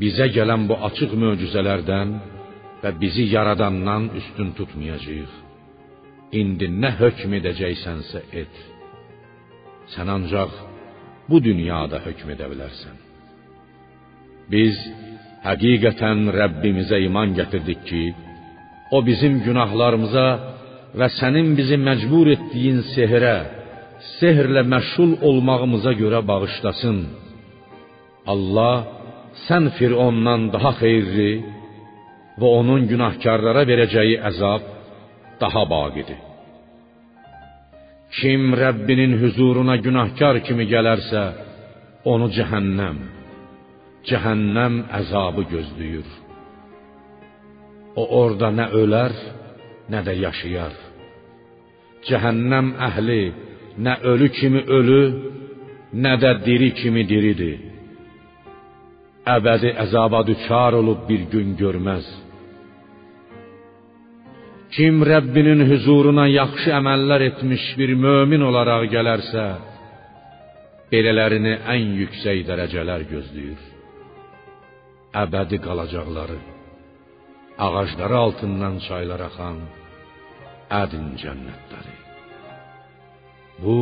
bizə 0.01 0.27
gələn 0.37 0.61
bu 0.69 0.75
açıq 0.87 1.11
möcüzələrdən 1.23 2.09
və 2.83 2.89
bizi 3.01 3.25
yaradandan 3.35 4.03
üstün 4.19 4.49
tutmayacağıq. 4.57 5.44
İndi 6.33 6.67
nə 6.81 6.91
hökm 6.99 7.33
edəcəksənsə 7.39 8.21
et. 8.41 8.55
Sən 9.93 10.09
ancaq 10.09 10.53
bu 11.29 11.41
dünyada 11.43 11.99
hökm 12.05 12.31
edə 12.33 12.47
bilərsən. 12.51 12.95
Biz 14.51 14.79
həqiqətən 15.45 16.29
Rəbbimizə 16.39 16.99
iman 17.05 17.35
gətirdik 17.37 17.81
ki, 17.89 18.03
o 18.95 18.97
bizim 19.05 19.39
günahlarımıza 19.45 20.27
və 20.99 21.07
sənin 21.19 21.53
bizi 21.57 21.77
məcbur 21.87 22.31
etdiyin 22.35 22.81
sehrə, 22.93 23.37
sehrlə 24.17 24.63
məşğul 24.73 25.17
olmağımıza 25.29 25.93
görə 26.01 26.21
bağışlasın. 26.29 26.99
Allah 28.33 28.77
sən 29.47 29.69
Firondan 29.77 30.49
daha 30.53 30.71
xeyirli 30.81 31.31
və 32.39 32.47
onun 32.59 32.87
günahkarlara 32.91 33.63
verəcəyi 33.71 34.17
əzab 34.29 34.74
daha 35.41 35.63
baqidir. 35.73 36.19
Kim 38.17 38.41
Rəbbinin 38.61 39.13
huzuruna 39.21 39.75
günahkar 39.85 40.35
kimi 40.45 40.65
gələrsə, 40.73 41.23
onu 42.11 42.27
cəhənnəm, 42.37 42.97
cəhənnəm 44.07 44.73
əzabı 44.99 45.43
gözləyir. 45.53 46.07
O 48.01 48.03
orada 48.21 48.49
nə 48.59 48.67
ölər, 48.81 49.13
nə 49.91 49.99
də 50.07 50.13
yaşayar. 50.25 50.73
Cəhənnəm 52.07 52.67
əhli 52.87 53.23
nə 53.85 53.93
ölü 54.11 54.29
kimi 54.37 54.61
ölü, 54.77 55.03
nə 56.03 56.13
də 56.21 56.31
diri 56.45 56.69
kimi 56.79 57.03
diridir. 57.11 57.59
Əbədi 59.35 59.71
əzaba 59.83 60.21
düçar 60.27 60.77
olub 60.79 61.07
bir 61.09 61.25
gün 61.33 61.55
görməz. 61.61 62.05
Kim 64.75 64.95
Rəbbinin 65.11 65.61
huzuruna 65.69 66.25
yaxşı 66.39 66.71
əməllər 66.79 67.21
etmiş 67.29 67.63
bir 67.79 67.91
mömin 68.05 68.41
olaraq 68.49 68.89
gələrsə, 68.91 69.43
belələrini 70.91 71.53
ən 71.73 71.93
yüksək 72.01 72.41
dərəcələr 72.49 73.05
gözləyir. 73.11 73.61
Əbədi 75.23 75.57
qalacaqları, 75.65 76.39
ağacları 77.65 78.17
altından 78.25 78.75
çaylar 78.87 79.23
axan 79.29 79.61
ədin 80.81 81.07
cənnətləri. 81.23 81.95
Bu 83.61 83.77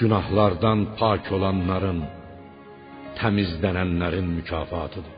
günahlardan 0.00 0.86
pak 1.02 1.28
olanların, 1.36 2.00
təmizlənənlərin 3.20 4.32
mükafatıdır. 4.38 5.12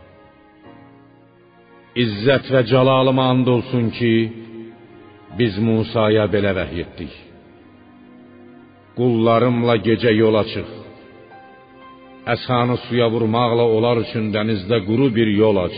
İzzət 2.04 2.50
və 2.54 2.66
cəlalıma 2.72 3.30
and 3.32 3.46
olsun 3.54 3.88
ki, 3.94 4.12
biz 5.38 5.54
Musaya 5.68 6.24
belə 6.34 6.52
vəhy 6.58 6.82
etdik. 6.84 7.14
Qullarımla 8.98 9.76
gecə 9.86 10.12
yola 10.22 10.42
çıx. 10.52 10.70
Əsanı 12.34 12.76
suya 12.86 13.06
vurmaqla 13.14 13.64
onlar 13.76 13.96
üçün 14.04 14.24
dənizdə 14.34 14.78
quru 14.88 15.08
bir 15.18 15.28
yol 15.42 15.56
aç. 15.66 15.76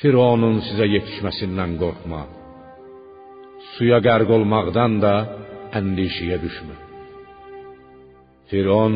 Fironun 0.00 0.56
sizə 0.66 0.86
yetişməsindən 0.94 1.72
qorxma. 1.82 2.22
Suya 3.74 3.98
qərq 4.06 4.28
olmaqdan 4.36 4.92
da 5.04 5.14
əndişəyə 5.78 6.38
düşmə. 6.44 6.76
Firon 8.50 8.94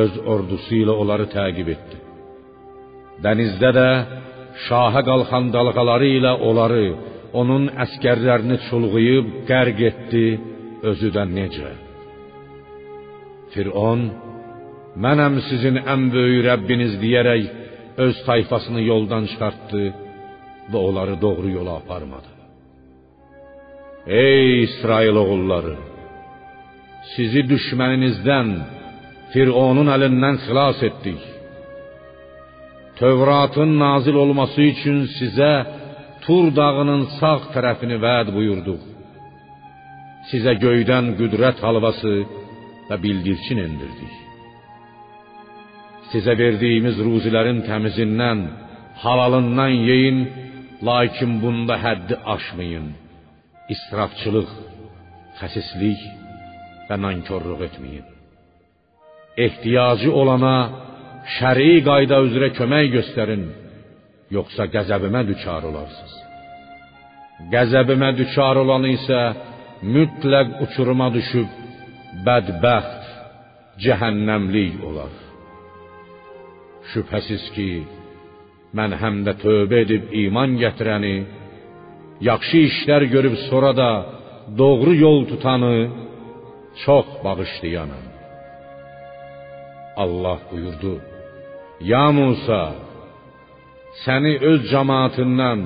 öz 0.00 0.12
ordusu 0.32 0.74
ilə 0.82 0.94
onları 1.02 1.26
təqib 1.36 1.68
etdi. 1.74 1.96
Dənizdə 3.24 3.70
də 3.78 3.88
şaha 4.66 5.00
qalxan 5.08 5.50
dalğaları 5.54 6.08
ilə 6.18 6.32
onları, 6.48 6.84
onun 7.32 7.68
əskərlərini 7.84 8.58
çulğuyub 8.68 9.30
qərq 9.50 9.84
etdi, 9.90 10.26
özü 10.90 11.10
də 11.14 11.24
necə? 11.36 11.70
Firon, 13.54 14.02
mənəm 15.04 15.40
sizin 15.48 15.80
ən 15.92 16.08
böyük 16.14 16.44
Rəbbiniz 16.48 16.96
deyərək 17.02 17.48
öz 18.04 18.20
tayfasını 18.26 18.82
yoldan 18.86 19.26
çıxartdı 19.30 19.84
və 20.72 20.78
onları 20.88 21.16
doğru 21.20 21.48
yola 21.58 21.76
aparmadı. 21.82 22.30
Ey 24.06 24.62
İsrail 24.64 25.16
oğulları, 25.22 25.76
sizi 27.14 27.42
düşməninizdən, 27.52 28.54
Fironun 29.32 29.86
əlindən 29.94 30.40
xilas 30.44 30.80
etdik. 30.88 31.20
Tövratın 32.98 33.76
nazil 33.78 34.16
olması 34.22 34.60
üçün 34.72 35.04
sizə 35.18 35.52
Tur 36.24 36.46
dağının 36.58 37.02
sağ 37.18 37.36
tərəfini 37.54 37.96
vəd 38.04 38.32
buyurduq. 38.36 38.82
Sizə 40.30 40.52
göydən 40.64 41.14
qüdrət 41.18 41.62
halvası 41.64 42.14
və 42.88 42.96
bildirçin 43.04 43.62
endirdik. 43.66 44.14
Sizə 46.10 46.34
verdiyimiz 46.42 46.98
ruzilərin 47.06 47.62
təmizindən, 47.68 48.40
halalından 49.02 49.74
yeyin, 49.88 50.18
lakin 50.88 51.32
bunda 51.42 51.76
həddi 51.84 52.18
aşmayın. 52.34 52.88
İsrafçılıq, 53.74 54.50
xəsislik 55.40 56.00
və 56.88 56.96
nankorluq 57.04 57.60
etməyin. 57.68 58.06
Ehtiyacı 59.46 60.10
olana 60.20 60.56
şəri 61.36 61.72
qayda 61.88 62.18
üzrə 62.26 62.48
kömək 62.58 62.86
göstərin. 62.96 63.44
Yoxsa 64.36 64.66
qəzəbimə 64.74 65.22
düçar 65.30 65.62
olarsınız. 65.70 66.16
Qəzəbimə 67.52 68.10
düçar 68.20 68.60
olanı 68.62 68.90
isə 68.98 69.20
mütləq 69.94 70.48
uçuruma 70.64 71.08
düşüb 71.16 71.48
bədbəxt, 72.26 73.08
cəhənnəmlik 73.84 74.82
olar. 74.88 75.14
Şübhəsiz 76.90 77.44
ki, 77.54 77.70
mən 78.76 78.96
həm 79.02 79.22
də 79.26 79.36
tövbə 79.42 79.82
edib 79.84 80.12
iman 80.24 80.56
gətirəni, 80.62 81.16
yaxşı 82.28 82.62
işlər 82.70 83.06
görüb 83.14 83.36
sonra 83.48 83.72
da 83.82 83.90
doğru 84.60 84.94
yol 85.04 85.20
tutanı 85.30 85.76
çox 86.84 87.06
bağışlayanam. 87.24 88.06
Allah 89.96 90.38
buyurdu: 90.50 90.92
Ya 91.80 92.06
Musa, 92.12 92.62
səni 94.04 94.34
öz 94.50 94.60
cemaatindən 94.72 95.60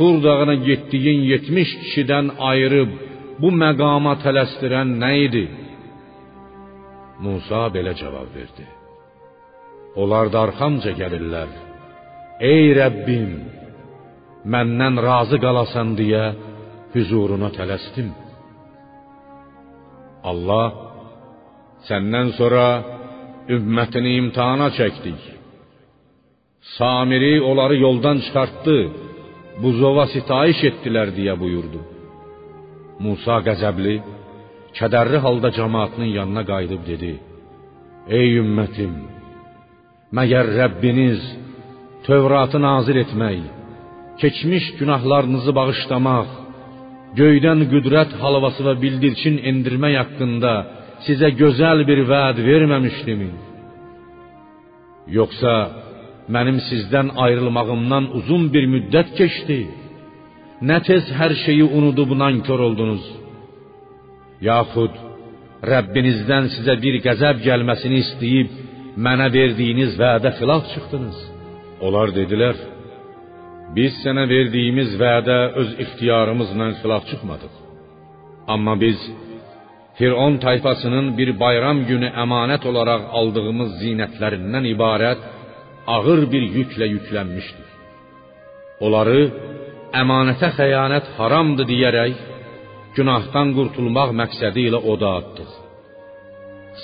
Tur 0.00 0.16
dağına 0.24 0.54
getdiyin 0.68 1.20
70 1.34 1.70
kişidən 1.80 2.26
ayırıb 2.50 2.90
bu 3.40 3.48
məqama 3.62 4.14
tələsdirən 4.24 4.88
nə 5.02 5.10
idi? 5.26 5.44
Musa 7.24 7.62
belə 7.74 7.92
cavab 8.00 8.28
verdi: 8.36 8.64
Onlar 10.00 10.26
da 10.32 10.38
arxamca 10.46 10.92
gəlirlər. 11.00 11.50
Ey 12.52 12.64
Rəbbim, 12.80 13.32
məndən 14.52 14.94
razı 15.08 15.38
qalasan 15.44 15.88
deyə 16.00 16.24
huzuruna 16.94 17.50
tələsdim. 17.58 18.08
Allah 20.30 20.68
səndən 21.88 22.28
sonra 22.38 22.66
ümmətini 23.56 24.12
imtahana 24.22 24.68
çəkdik. 24.78 25.20
Samiri 26.60 27.42
onları 27.42 27.76
yoldan 27.76 28.18
çıxartdı. 28.24 28.78
Buzova 29.62 30.06
sitayiş 30.14 30.60
etdilər 30.70 31.08
deyə 31.18 31.34
buyurdu. 31.42 31.80
Musa 33.04 33.36
qəzəbli, 33.46 33.96
kədərli 34.78 35.18
halda 35.24 35.48
cemaatinin 35.58 36.12
yanına 36.18 36.42
qayıdıb 36.50 36.82
dedi: 36.90 37.12
Ey 38.18 38.28
ümmətim, 38.42 38.94
məgər 40.16 40.46
Rəbbiniz 40.60 41.20
Tövratı 42.06 42.58
nazil 42.62 42.96
etmək, 43.04 43.40
keçmiş 44.20 44.64
günahlarınızı 44.78 45.52
bağışlamaq, 45.58 46.28
göydən 47.20 47.66
qüdrət 47.72 48.16
halvası 48.22 48.64
və 48.68 48.74
bildirçin 48.84 49.36
endirmək 49.50 49.94
haqqında 50.00 50.54
sizə 51.06 51.28
gözəl 51.42 51.84
bir 51.90 52.00
vəd 52.12 52.40
verməmişdimi? 52.48 53.30
Yoxsa 55.18 55.54
mənim 56.34 56.58
sizdən 56.68 57.12
ayrılmağımdan 57.24 58.04
uzun 58.18 58.48
bir 58.54 58.64
müddət 58.74 59.14
keçdi? 59.18 59.60
Nə 60.68 60.78
tez 60.88 61.04
hər 61.18 61.32
şeyi 61.44 61.64
unudub 61.78 62.10
nankor 62.22 62.60
oldunuz? 62.68 63.04
Yaxud 64.50 64.94
Rəbbinizdən 65.72 66.50
sizə 66.54 66.74
bir 66.84 67.00
qəzəb 67.06 67.40
gəlməsini 67.46 67.98
istəyib 68.04 68.52
mənə 69.06 69.26
verdiyiniz 69.38 69.96
vədə 70.00 70.30
xilaf 70.38 70.68
çıxdınız. 70.72 71.18
Onlar 71.86 72.12
dedilər: 72.18 72.56
Biz 73.76 73.98
sənə 74.04 74.24
verdiyimiz 74.34 74.94
vədə 75.02 75.38
öz 75.60 75.70
ixtiyarımızla 75.84 76.68
xilaf 76.80 77.04
çıxmadıq. 77.10 77.54
Amma 78.54 78.74
biz 78.84 78.98
Firon 79.98 80.34
tayfasının 80.44 81.06
bir 81.18 81.30
bayram 81.42 81.78
günü 81.90 82.08
əmanət 82.24 82.62
olaraq 82.70 83.02
aldığımız 83.18 83.70
zinətlərindən 83.82 84.64
ibarət 84.74 85.20
ağır 85.94 86.20
bir 86.32 86.44
yüklə 86.56 86.86
yüklənmişdik. 86.94 87.70
Onları 88.84 89.20
əmanətə 90.02 90.48
xəyanət 90.58 91.06
haramdır 91.18 91.66
deyərək 91.72 92.20
günahdan 92.96 93.48
qurtulmaq 93.56 94.14
məqsədi 94.20 94.68
ilə 94.68 94.80
oda 94.92 95.10
atdıq. 95.20 95.50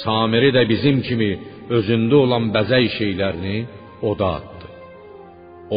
Samiri 0.03 0.51
də 0.57 0.63
bizim 0.73 0.97
kimi 1.07 1.31
özündə 1.77 2.17
olan 2.25 2.51
bəzək 2.57 2.87
şeylərini 2.99 3.57
oda 4.11 4.29
atdı. 4.39 4.67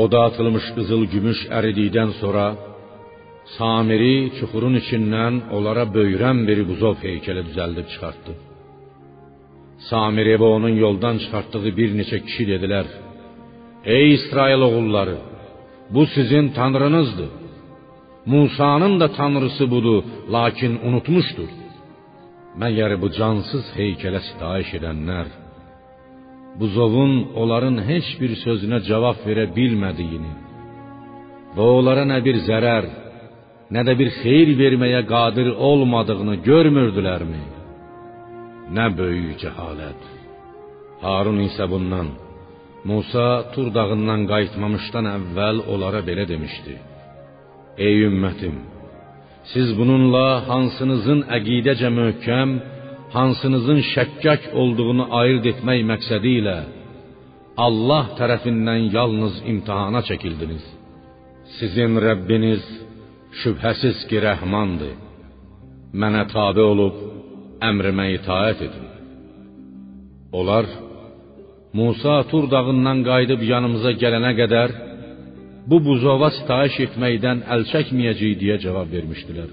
Oda 0.01 0.19
atılmış 0.27 0.65
qızıl 0.75 1.03
gümüş 1.13 1.39
əridikdən 1.57 2.11
sonra 2.21 2.45
Samiri 3.57 4.15
çuxurun 4.37 4.75
içindən 4.81 5.35
onlara 5.55 5.85
böyrən 5.95 6.43
bir 6.47 6.59
buzov 6.69 6.97
heykəli 7.05 7.41
düzəldib 7.47 7.87
çıxartdı. 7.93 8.33
Samiri 9.89 10.35
və 10.41 10.47
onun 10.57 10.75
yoldan 10.83 11.15
çıxartdığı 11.23 11.71
bir 11.79 11.89
neçə 11.99 12.19
kişi 12.25 12.43
dedilər: 12.51 12.87
"Ey 13.85 14.13
İsrail 14.13 14.61
oğulları, 14.61 15.17
bu 15.89 16.05
sizin 16.05 16.49
tanrınızdır. 16.49 17.29
Musa'nın 18.25 18.99
da 18.99 19.11
tanrısı 19.11 19.71
budur, 19.71 20.03
lakin 20.31 20.73
unutmuşdur. 20.87 21.51
Məgər 22.61 22.91
bu 23.01 23.07
cansız 23.17 23.65
heykələ 23.77 24.21
sitayiş 24.27 24.69
edənlər 24.79 25.27
buzovun 26.59 27.13
onların 27.41 27.77
heç 27.89 28.07
bir 28.21 28.31
sözünə 28.45 28.79
cavab 28.89 29.19
verə 29.27 29.45
bilmədiyini 29.57 30.33
və 31.55 31.67
onlara 31.77 32.03
nə 32.11 32.19
bir 32.25 32.37
zərər, 32.47 32.85
nə 33.73 33.81
də 33.87 33.93
bir 33.99 34.09
xeyir 34.21 34.51
verməyə 34.61 35.01
qadir 35.13 35.49
olmadığını 35.69 36.35
görmürdülərmi? 36.49 37.43
Nə 38.77 38.85
böyük 38.97 39.39
cəhalət. 39.43 40.01
Harun 41.01 41.39
isə 41.47 41.65
bundan 41.71 42.11
Musa 42.87 43.27
Tur 43.53 43.67
dağından 43.77 44.21
qayıtmamışdan 44.31 45.05
əvvəl 45.17 45.57
onlara 45.73 46.01
belə 46.09 46.25
demişdi: 46.31 46.73
Ey 47.85 47.95
ümmətim, 48.09 48.55
siz 49.51 49.67
bununla 49.79 50.27
hansınızın 50.49 51.21
əqidəcə 51.37 51.89
möhkəm, 51.99 52.49
hansınızın 53.15 53.79
şəkkək 53.93 54.51
olduğunu 54.61 55.05
ayırd 55.19 55.45
etmək 55.53 55.79
məqsədi 55.91 56.33
ilə 56.41 56.57
Allah 57.65 58.05
tərəfindən 58.19 58.81
yalnız 58.97 59.35
imtahana 59.51 60.01
çəkildiniz. 60.09 60.65
Sizin 61.57 61.91
Rəbbiniz 62.07 62.63
şübhəsiz 63.41 63.97
ki, 64.09 64.17
rəhmandır. 64.27 64.95
Mənə 66.01 66.23
tabe 66.33 66.63
olub 66.73 66.95
əmrimə 67.69 68.05
itaət 68.17 68.59
edin. 68.67 68.87
Onlar 70.39 70.65
Musa 71.73 72.23
Tur 72.29 72.43
dağından 72.53 72.99
qayıdıb 73.10 73.41
yanımıza 73.51 73.91
gələnə 74.01 74.32
qədər 74.41 74.69
bu 75.69 75.77
buzova 75.88 76.29
sitayiş 76.38 76.75
etməkdən 76.86 77.43
əl 77.53 77.65
çəkməyəcəyik 77.71 78.39
deyə 78.41 78.55
cavab 78.63 78.88
vermişdilər. 78.95 79.49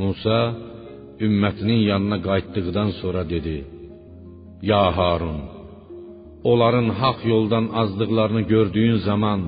Musa 0.00 0.40
ümmətinin 1.26 1.80
yanına 1.90 2.18
qayıtdıqdan 2.26 2.90
sonra 3.00 3.22
dedi: 3.34 3.56
Ya 4.70 4.84
Harun, 4.96 5.38
onların 6.50 6.88
haqq 7.00 7.20
yoldan 7.32 7.66
azdıqlarını 7.80 8.42
gördüyün 8.52 8.98
zaman 9.08 9.40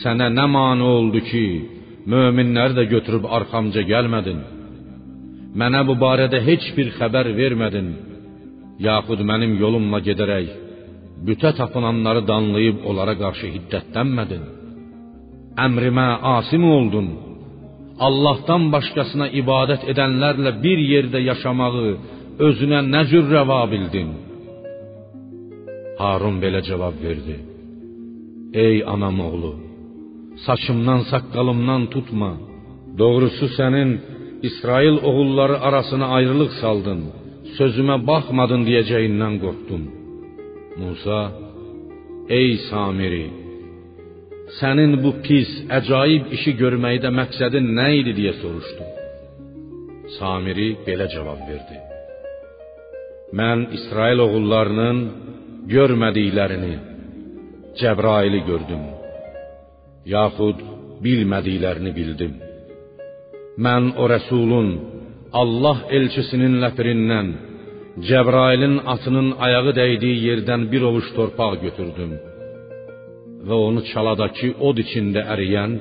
sənə 0.00 0.28
nə 0.38 0.46
mane 0.56 0.84
oldu 0.96 1.20
ki, 1.30 1.46
möminləri 2.12 2.74
də 2.78 2.84
götürüb 2.94 3.24
arxamca 3.36 3.82
gəlmədin? 3.92 4.40
Mənə 5.60 5.80
bu 5.88 5.94
barədə 6.04 6.38
heç 6.48 6.64
bir 6.76 6.88
xəbər 6.98 7.26
vermədin, 7.40 7.88
yaxud 8.88 9.20
mənim 9.30 9.52
yolumla 9.62 10.00
gedərək 10.08 10.48
bütə 11.26 11.50
tapınanları 11.58 12.22
danlayıb 12.30 12.84
onlara 12.88 13.14
qarşı 13.22 13.46
hiddətlənmədin? 13.54 14.44
Əmrimə 15.66 16.08
asim 16.36 16.64
oldun. 16.76 17.08
Allahdan 18.06 18.68
başqasına 18.74 19.30
ibadət 19.40 19.86
edənlərlə 19.92 20.52
bir 20.64 20.78
yerdə 20.92 21.22
yaşamağı 21.30 21.88
özünə 22.46 22.82
nə 22.92 23.02
cür 23.10 23.24
rəva 23.34 23.62
bildin? 23.72 24.10
Harun 26.00 26.36
belə 26.42 26.60
cavab 26.68 26.96
verdi: 27.06 27.36
Ey 28.66 28.76
anam 28.94 29.16
oğlu, 29.28 29.52
saçımdan 30.46 31.00
saqqalımdan 31.10 31.82
tutma. 31.94 32.32
Doğrusu 33.00 33.46
sənin 33.58 33.90
İsrail 34.48 34.96
oğulları 35.08 35.56
arasına 35.66 36.06
ayrılıq 36.16 36.52
saldın. 36.62 37.00
Sözümə 37.56 37.96
baxmadın 38.08 38.66
deyəcəyindən 38.68 39.34
qorxdum. 39.42 39.82
Musa: 40.80 41.20
Ey 42.38 42.50
Samiri, 42.68 43.26
sənin 44.58 44.92
bu 45.02 45.12
pis, 45.24 45.50
əcaib 45.78 46.32
işi 46.36 46.52
görməkdə 46.60 47.12
məqsədin 47.20 47.70
nə 47.78 47.86
idi 48.00 48.12
deyə 48.18 48.34
soruşdu. 48.42 48.84
Samiri 50.18 50.68
belə 50.86 51.06
cavab 51.14 51.40
verdi: 51.50 51.78
Mən 53.38 53.64
İsrail 53.78 54.20
oğullarının 54.26 54.98
görmədiklərini 55.74 56.74
Cəbraili 57.80 58.40
gördüm. 58.50 58.84
Yaxud 60.16 60.60
bilmədiklərini 61.04 61.92
bildim. 61.98 62.36
Mən 63.64 63.90
o 64.00 64.04
rəsulun 64.12 64.68
Allah 65.42 65.78
elçisinin 65.96 66.54
ləpirindən 66.62 67.28
Cəbrailin 68.04 68.76
atının 68.92 69.28
ayağı 69.44 69.72
dəydiyi 69.80 70.18
yerdən 70.28 70.62
bir 70.72 70.82
ovuc 70.88 71.06
torpaq 71.16 71.54
götürdüm 71.64 72.12
və 73.46 73.56
onu 73.68 73.80
çaladakı 73.90 74.50
od 74.68 74.82
içində 74.84 75.22
əriyən 75.34 75.72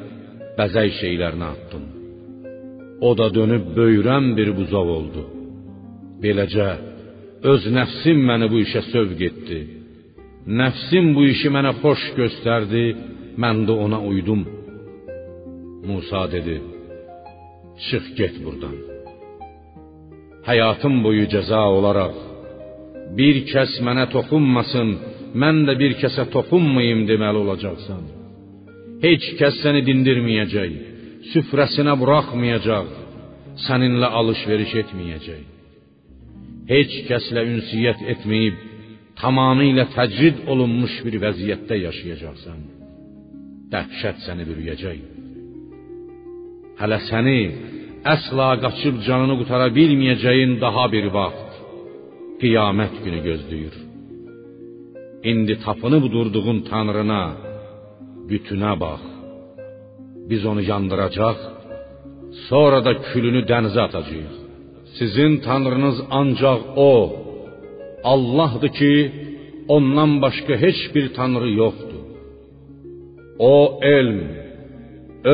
bəzək 0.58 0.92
şeylərinə 1.02 1.48
atdım. 1.56 1.84
O 3.08 3.12
da 3.20 3.28
dönüb 3.38 3.66
böyrən 3.78 4.32
bir 4.38 4.54
buzov 4.58 4.94
oldu. 4.98 5.26
Beləcə 6.24 6.70
öz 7.52 7.68
nəfsim 7.78 8.24
məni 8.30 8.48
bu 8.54 8.64
işə 8.66 8.86
sövq 8.94 9.20
etdi. 9.30 9.60
Nəfsim 10.62 11.12
bu 11.18 11.28
işi 11.34 11.52
mənə 11.56 11.76
xoş 11.82 12.02
göstərdi, 12.22 12.86
mən 13.44 13.66
də 13.68 13.80
ona 13.86 14.00
uydum. 14.12 14.42
Musa 15.88 16.24
dedi: 16.36 16.62
Çıx 17.86 18.06
get 18.18 18.36
burdan. 18.46 18.95
Həyatım 20.50 20.96
boyu 21.06 21.26
cəza 21.34 21.62
olaraq 21.78 22.16
bir 23.18 23.38
kəs 23.52 23.78
mənə 23.86 24.06
toxunmasın, 24.14 24.90
mən 25.42 25.64
də 25.68 25.74
bir 25.82 25.96
kəsə 26.02 26.28
toxunmayım 26.36 27.06
deməli 27.10 27.42
olacaqsan. 27.44 28.04
Heç 29.06 29.26
kəs 29.40 29.60
səni 29.64 29.82
dindirməyəcək, 29.90 30.72
süfrəsinə 31.32 31.94
buraxmayacaq, 32.02 32.88
səninlə 33.66 34.10
alış-veriş 34.20 34.74
etməyəcək. 34.84 35.44
Heç 36.72 36.96
kəslə 37.10 37.44
ünsiyyət 37.54 38.02
etməyib 38.16 38.64
tamamilə 39.22 39.86
təcrid 39.96 40.42
olunmuş 40.52 40.96
bir 41.06 41.20
vəziyyətdə 41.26 41.78
yaşayacaqsan. 41.84 42.60
Dəhşət 43.74 44.26
səni 44.26 44.48
bürüyəcək. 44.50 45.00
Hələ 46.80 47.00
səni 47.10 47.40
əsla 48.14 48.50
qaçıb 48.64 48.96
canını 49.08 49.36
qutara 49.40 49.68
bilməyəcəyin 49.78 50.52
daha 50.64 50.86
bir 50.94 51.06
vaxt 51.18 51.52
qiyamət 52.42 52.96
günü 53.04 53.20
gözləyir. 53.28 53.76
İndi 55.32 55.56
tapınıb 55.66 56.06
durduğun 56.14 56.60
tanrına, 56.70 57.24
bütünə 58.30 58.74
bax. 58.84 59.04
Biz 60.30 60.42
onu 60.52 60.62
yandıracaq, 60.72 61.40
sonra 62.48 62.80
da 62.88 62.94
külünü 63.10 63.42
dənizə 63.52 63.82
atacağıq. 63.88 64.34
Sizin 64.98 65.32
tanrınız 65.46 65.98
ancaq 66.20 66.62
o 66.90 66.92
Allahdır 68.14 68.72
ki, 68.80 68.94
ondan 69.76 70.12
başqa 70.24 70.54
heç 70.66 70.80
bir 70.96 71.06
tanrı 71.18 71.50
yoxdur. 71.62 72.04
O 73.54 73.56
elm 73.98 74.20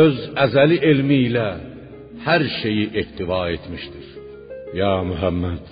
öz 0.04 0.18
əzəli 0.46 0.78
elmi 0.92 1.18
ilə 1.28 1.50
hər 2.26 2.42
şeyi 2.62 2.86
ehtiva 3.02 3.42
etmişdir. 3.56 4.08
Ya 4.80 4.94
Muhammed, 5.10 5.66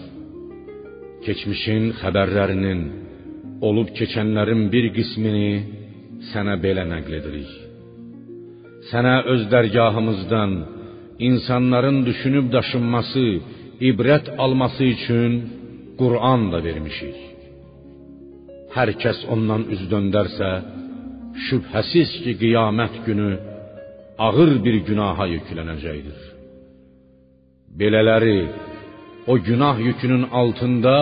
keçmişin 1.25 1.83
xəbərlərinin, 2.01 2.81
olub 3.67 3.89
keçənlərin 3.97 4.63
bir 4.73 4.85
qismini 4.97 5.51
sənə 6.31 6.55
belə 6.63 6.83
nəql 6.93 7.13
edirik. 7.19 7.51
Öz 9.33 9.41
dərgahımızdan 9.53 10.51
insanların 11.27 11.97
düşünüb 12.09 12.45
daşınması, 12.55 13.25
ibrət 13.89 14.25
alması 14.43 14.83
üçün 14.95 15.31
Qur'an 15.99 16.41
da 16.51 16.59
vermişik. 16.67 17.17
Hər 18.75 18.89
kəs 19.03 19.19
ondan 19.33 19.67
üz 19.73 19.83
döndərsə, 19.91 20.51
şübhəsiz 21.45 22.11
ki, 22.23 22.31
qiyamət 22.41 22.95
günü 23.07 23.31
ağır 24.27 24.51
bir 24.65 24.75
günaha 24.89 25.25
yüklənəcəkdir. 25.35 26.28
Belələri 27.77 28.49
o 29.27 29.37
günah 29.47 29.77
yükünün 29.87 30.25
altında 30.41 30.97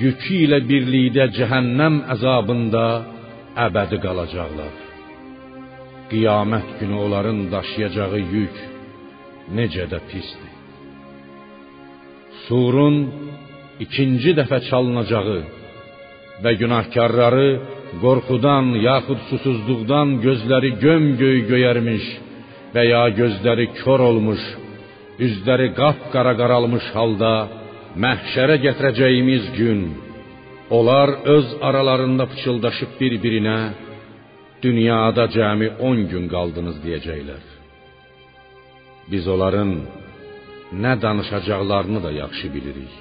yükü 0.00 0.34
ilə 0.46 0.60
birlikdə 0.70 1.24
cəhənnəm 1.38 1.94
əzabında 2.14 2.84
əbədi 3.66 3.98
qalacaqlar. 4.04 4.74
Qiyamət 6.10 6.68
günü 6.80 6.96
onların 7.04 7.40
daşıyacağı 7.54 8.20
yük 8.34 8.60
necə 9.56 9.84
də 9.92 9.98
pisdir. 10.10 10.52
Surun 12.44 12.96
ikinci 13.84 14.30
dəfə 14.38 14.58
çalınacağı 14.68 15.40
və 16.44 16.52
günahkarları 16.62 17.50
qorxudan 18.02 18.66
yaxud 18.88 19.20
susuzluqdan 19.30 20.08
gözləri 20.24 20.70
göm-göy 20.84 21.38
göyərmiş 21.50 22.06
və 22.74 22.82
ya 22.92 23.04
gözləri 23.20 23.66
kör 23.80 24.00
olmuş, 24.10 24.42
üzləri 25.26 25.68
qapqara 25.80 26.34
qaralmış 26.40 26.86
halda 26.96 27.32
məhşərə 28.04 28.56
gətirəcəyimiz 28.66 29.44
gün 29.58 29.80
onlar 30.76 31.08
öz 31.36 31.48
aralarında 31.68 32.24
pıçıldaşıb 32.32 32.90
bir-birinə 33.00 33.60
dünyada 34.64 35.24
cəmi 35.36 35.68
10 35.90 36.00
gün 36.12 36.24
qaldınız 36.34 36.76
deyəcəklər. 36.84 37.44
Biz 39.10 39.24
onların 39.34 39.70
nə 40.82 40.92
danışacaqlarını 41.04 42.00
da 42.06 42.10
yaxşı 42.22 42.48
bilirik. 42.54 42.94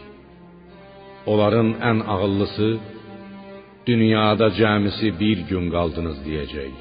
Onların 1.32 1.70
ən 1.90 1.98
ağıllısı 2.14 2.70
dünyada 3.90 4.48
cəmisi 4.60 5.08
bir 5.22 5.38
gün 5.50 5.66
qaldınız 5.76 6.18
deyəcək. 6.28 6.76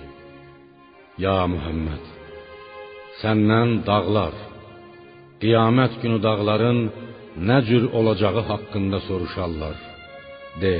Ya 1.24 1.38
Muhammed, 1.52 2.04
səndən 3.22 3.70
dağlar, 3.88 4.34
qiyamət 5.42 5.98
günü 6.02 6.18
dağların 6.26 6.78
nə 7.48 7.58
cür 7.68 7.84
olacağı 7.98 8.42
haqqında 8.50 8.98
soruşarlar. 9.08 9.76
De, 10.62 10.76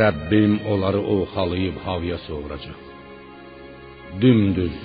Rəbbim 0.00 0.52
onları 0.72 1.00
oxalayıb 1.14 1.76
havaya 1.86 2.18
sovuracaq. 2.26 2.78
Dümdüz, 4.22 4.76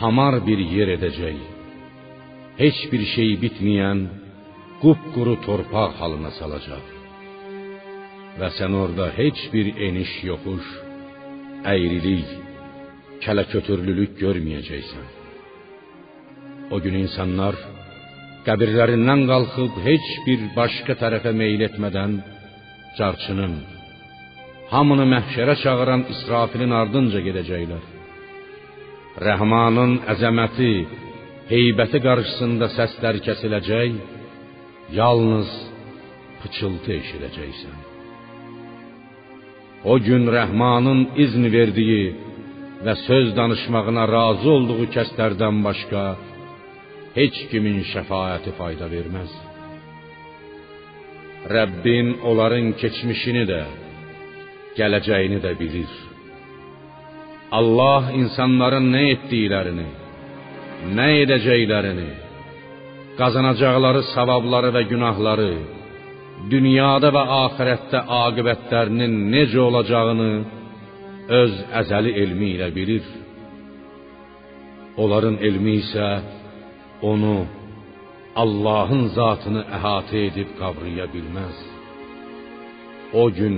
hamar 0.00 0.34
bir 0.46 0.60
yer 0.74 0.88
edəcək. 0.96 1.38
Heç 2.62 2.78
bir 2.92 3.02
şey 3.14 3.30
bitməyən 3.44 3.98
qupquru 4.82 5.36
torpaq 5.46 5.92
halına 6.00 6.32
salacaq. 6.40 6.84
Və 8.40 8.48
sən 8.58 8.72
orada 8.82 9.06
heç 9.20 9.38
bir 9.52 9.66
eniş 9.86 10.12
yoxuş, 10.30 10.66
əyrilik, 11.72 12.28
kələ-kötürlülük 13.24 14.12
görməyəcəksən. 14.22 15.19
O 16.74 16.78
gün 16.84 16.94
insanlar 17.04 17.58
qəbirlərindən 18.46 19.26
qalxıb 19.30 19.82
heç 19.86 20.06
bir 20.26 20.46
başqa 20.56 20.96
tərəfə 21.02 21.32
meyl 21.42 21.66
etmədən 21.68 22.16
carçının 22.98 23.54
hamını 24.72 25.06
məhşərə 25.14 25.56
çağıran 25.64 26.02
İsrafilin 26.12 26.72
ardınca 26.80 27.20
gedəcəklər. 27.26 27.84
Rəhmanın 29.26 29.92
əzəməti, 30.12 30.72
heybəti 31.50 31.98
qarşısında 32.06 32.70
səslər 32.76 33.18
kəsiləcək, 33.26 33.96
yalnız 35.00 35.50
pıçıltı 36.40 36.92
eşidəcəksən. 37.00 37.78
O 39.92 39.94
gün 40.06 40.28
Rəhmanın 40.36 41.00
izn 41.24 41.44
verdiyi 41.56 42.04
və 42.84 42.94
söz 43.06 43.34
danışmağına 43.38 44.04
razı 44.16 44.50
olduğu 44.56 44.84
kəslərdən 44.96 45.64
başqa 45.66 46.04
heç 47.18 47.36
kimin 47.50 47.80
şəfaəti 47.92 48.52
fayda 48.58 48.86
verməz. 48.94 49.32
Rəbbin 51.54 52.08
onların 52.28 52.66
keçmişini 52.80 53.44
də, 53.50 53.62
gələcəyini 54.78 55.40
də 55.44 55.52
bilir. 55.60 55.92
Allah 57.58 58.12
insanların 58.20 58.86
nə 58.94 59.02
etdiklərini, 59.14 59.88
nə 60.96 61.08
edəcəklərini, 61.24 62.10
qazanacaqları 63.18 64.02
savabları 64.14 64.70
və 64.76 64.82
günahları, 64.92 65.52
dünyada 66.52 67.10
və 67.16 67.24
axirətdə 67.44 68.04
aqibətlərinin 68.24 69.16
necə 69.34 69.58
olacağını 69.68 70.30
öz 71.40 71.56
əzəli 71.80 72.14
elmi 72.22 72.54
ilə 72.56 72.70
bilir. 72.76 73.06
Onların 75.02 75.36
elmi 75.48 75.74
isə 75.82 76.06
onu 77.02 77.36
Allahın 78.42 79.04
zatını 79.16 79.62
əhatə 79.76 80.18
edib 80.28 80.50
qavraya 80.60 81.06
bilməz. 81.14 81.56
O 83.22 83.24
gün 83.38 83.56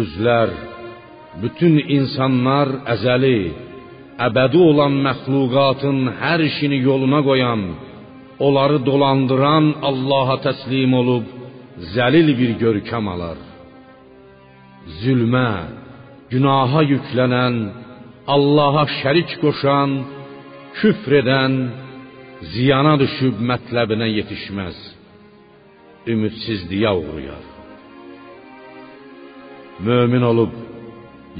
üzlər 0.00 0.50
bütün 1.42 1.74
insanlar 1.98 2.68
əzəli, 2.94 3.40
əbədi 4.26 4.60
olan 4.70 4.94
məxluqatın 5.06 5.98
hər 6.22 6.40
işini 6.50 6.78
yoluna 6.88 7.20
qoyan, 7.28 7.62
onları 8.46 8.78
dolandıran 8.88 9.66
Allaha 9.90 10.36
təslim 10.46 10.92
olub 11.00 11.26
zəlil 11.94 12.28
bir 12.40 12.52
görkəm 12.62 13.04
alar. 13.14 13.38
Zülmə, 15.00 15.52
günaha 16.32 16.82
yüklənən, 16.92 17.56
Allaha 18.34 18.84
şərik 19.00 19.30
qoşan, 19.42 19.90
küfr 20.78 21.12
edən, 21.22 21.54
ziyana 22.50 22.94
düşüb 23.02 23.38
mətləbinə 23.50 24.08
yetişməz. 24.18 24.78
Ümidsizliyə 26.12 26.92
uğrayar. 27.00 27.44
Mömin 29.86 30.24
olub 30.30 30.54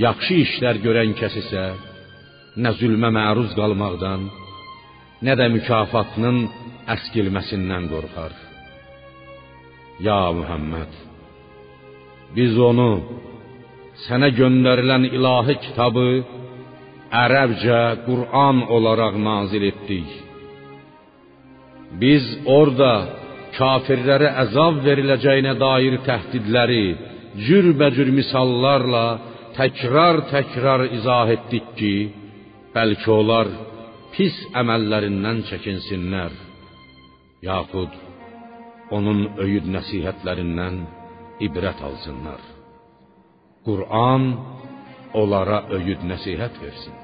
yaxşı 0.05 0.37
işlər 0.45 0.79
görən 0.85 1.17
kəs 1.19 1.35
isə 1.43 1.65
nə 2.63 2.71
zülmə 2.79 3.11
məruz 3.19 3.51
qalmaqdan, 3.59 4.29
nə 5.27 5.35
də 5.41 5.49
mükafatının 5.57 6.39
əskilməsindən 6.95 7.89
qorxar. 7.93 8.33
Ya 10.07 10.23
Muhammed, 10.39 10.93
biz 12.37 12.55
onu 12.71 12.91
sənə 14.07 14.33
göndərilən 14.39 15.11
ilahi 15.17 15.59
kitabı 15.67 16.09
ərəbcə 17.25 17.81
Qur'an 18.07 18.63
olaraq 18.77 19.19
nazil 19.29 19.67
etdik. 19.71 20.22
Biz 22.01 22.29
orada 22.49 22.93
kafirlərə 23.59 24.31
əzab 24.47 24.81
veriləcəyinə 24.87 25.53
dair 25.61 25.99
təhdidləri 26.07 26.85
cürbəcür 27.47 28.13
misallarla 28.19 29.05
təkrar-təkrar 29.59 30.87
izah 30.99 31.35
etdik 31.37 31.67
ki, 31.77 31.95
bəlkə 32.73 33.13
onlar 33.13 33.51
pis 34.15 34.39
əməllərindən 34.61 35.45
çəkinsinlər, 35.51 36.33
yaxud 37.45 38.01
onun 38.97 39.23
öyüd 39.45 39.69
nəsihətlərindən 39.77 40.83
ibrət 41.45 41.81
alsınlar. 41.89 42.41
Qur'an 43.67 44.27
onlara 45.17 45.65
öyüd 45.77 46.05
nəsihət 46.09 46.61
versin. 46.65 47.02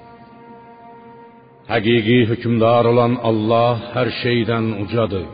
Həqiqi 1.73 2.19
hökmdar 2.31 2.85
olan 2.93 3.15
Allah 3.29 3.75
hər 3.95 4.09
şeydən 4.23 4.67
ucadır. 4.83 5.27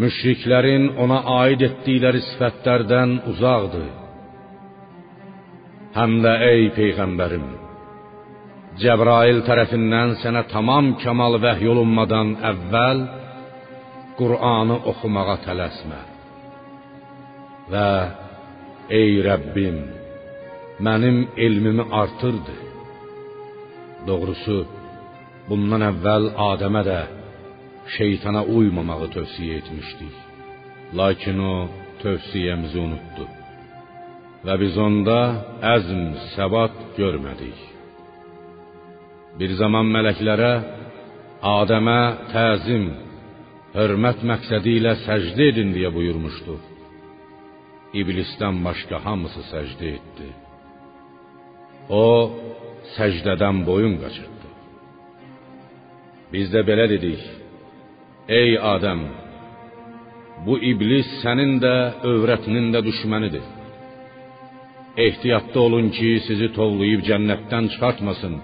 Müşriklərin 0.00 0.84
ona 1.02 1.18
aid 1.40 1.60
etdikləri 1.68 2.20
sifətlərdən 2.28 3.10
uzaqdır. 3.30 3.88
Həm 5.98 6.12
də 6.24 6.32
ey 6.50 6.62
peyğəmbərim, 6.78 7.46
Cəbrail 8.80 9.40
tərəfindən 9.48 10.16
sənə 10.22 10.44
tamam 10.52 10.92
kamal 11.02 11.34
vəhy 11.44 11.66
olunmadan 11.72 12.36
əvvəl 12.50 13.00
Qur'anı 14.18 14.76
oxumağa 14.92 15.36
tələsmə. 15.46 16.00
Və 17.72 17.90
ey 19.00 19.12
Rəbbim, 19.28 19.78
mənim 20.86 21.18
elmimi 21.46 21.86
artırdı. 22.02 22.69
Doğrusu, 24.08 24.58
bundan 25.48 25.82
əvvəl 25.90 26.30
Adəmə 26.50 26.82
də 26.90 27.00
şeytana 27.96 28.42
uymamağı 28.56 29.08
tövsiyə 29.16 29.58
etmişdik. 29.60 30.14
Lakin 30.98 31.38
o 31.52 31.54
tövsiyəmizi 32.02 32.78
unutdu. 32.86 33.26
Və 34.46 34.54
biz 34.62 34.78
onda 34.86 35.18
əzm, 35.74 36.02
səbat 36.34 36.76
görmədik. 36.96 37.58
Bir 39.38 39.52
zaman 39.60 39.90
mələklərə 39.94 40.52
Adəmə 41.56 42.00
təzim, 42.32 42.86
hörmət 43.76 44.24
məqsədi 44.30 44.76
ilə 44.80 44.96
səcdə 45.04 45.50
edin 45.52 45.74
deyə 45.76 45.92
buyurmuşdu. 45.94 46.56
İblisdən 48.00 48.60
başqa 48.64 49.00
hamısı 49.04 49.42
səcdə 49.52 49.86
etdi. 49.98 50.28
O 52.02 52.06
səcdədən 52.96 53.64
boyun 53.68 53.94
qaçırtdı. 54.02 54.48
Biz 56.32 56.46
də 56.54 56.60
belə 56.68 56.86
dedik: 56.92 57.22
Ey 58.40 58.52
Adəm, 58.74 59.00
bu 60.46 60.54
iblis 60.70 61.08
sənin 61.22 61.56
də 61.64 61.74
övrətinin 62.12 62.68
də 62.74 62.80
düşmənidir. 62.88 63.46
Ehtiyatlı 65.06 65.60
olun 65.66 65.88
ki, 65.96 66.10
sizi 66.26 66.48
tovlayıb 66.58 67.02
cənnətdən 67.08 67.64
çıxartmasın. 67.72 68.34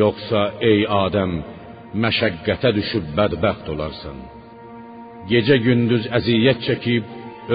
Yoxsa 0.00 0.42
ey 0.70 0.80
Adəm, 1.04 1.32
məşəqqətə 2.04 2.70
düşüb 2.78 3.12
bədbəxt 3.18 3.66
olarsan. 3.74 4.18
Gecə 5.30 5.56
gündüz 5.66 6.04
əziyyət 6.18 6.60
çəkib 6.66 7.04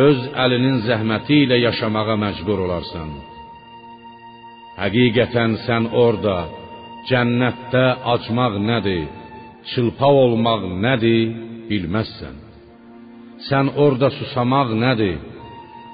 öz 0.05 0.19
əlinin 0.43 0.77
zəhməti 0.87 1.43
ilə 1.45 1.57
yaşamağa 1.67 2.15
məcbur 2.25 2.59
olarsan. 2.67 3.09
Həqiqətən 4.81 5.57
sən 5.65 5.89
orada 6.03 6.37
cənnətdə 7.09 7.85
acmaq 8.13 8.55
nədir, 8.69 9.03
çılpaq 9.71 10.15
olmaq 10.25 10.63
nədir, 10.85 11.33
bilməzsən. 11.69 12.37
Sən 13.47 13.71
orada 13.83 14.09
susamaq 14.17 14.73
nədir, 14.85 15.19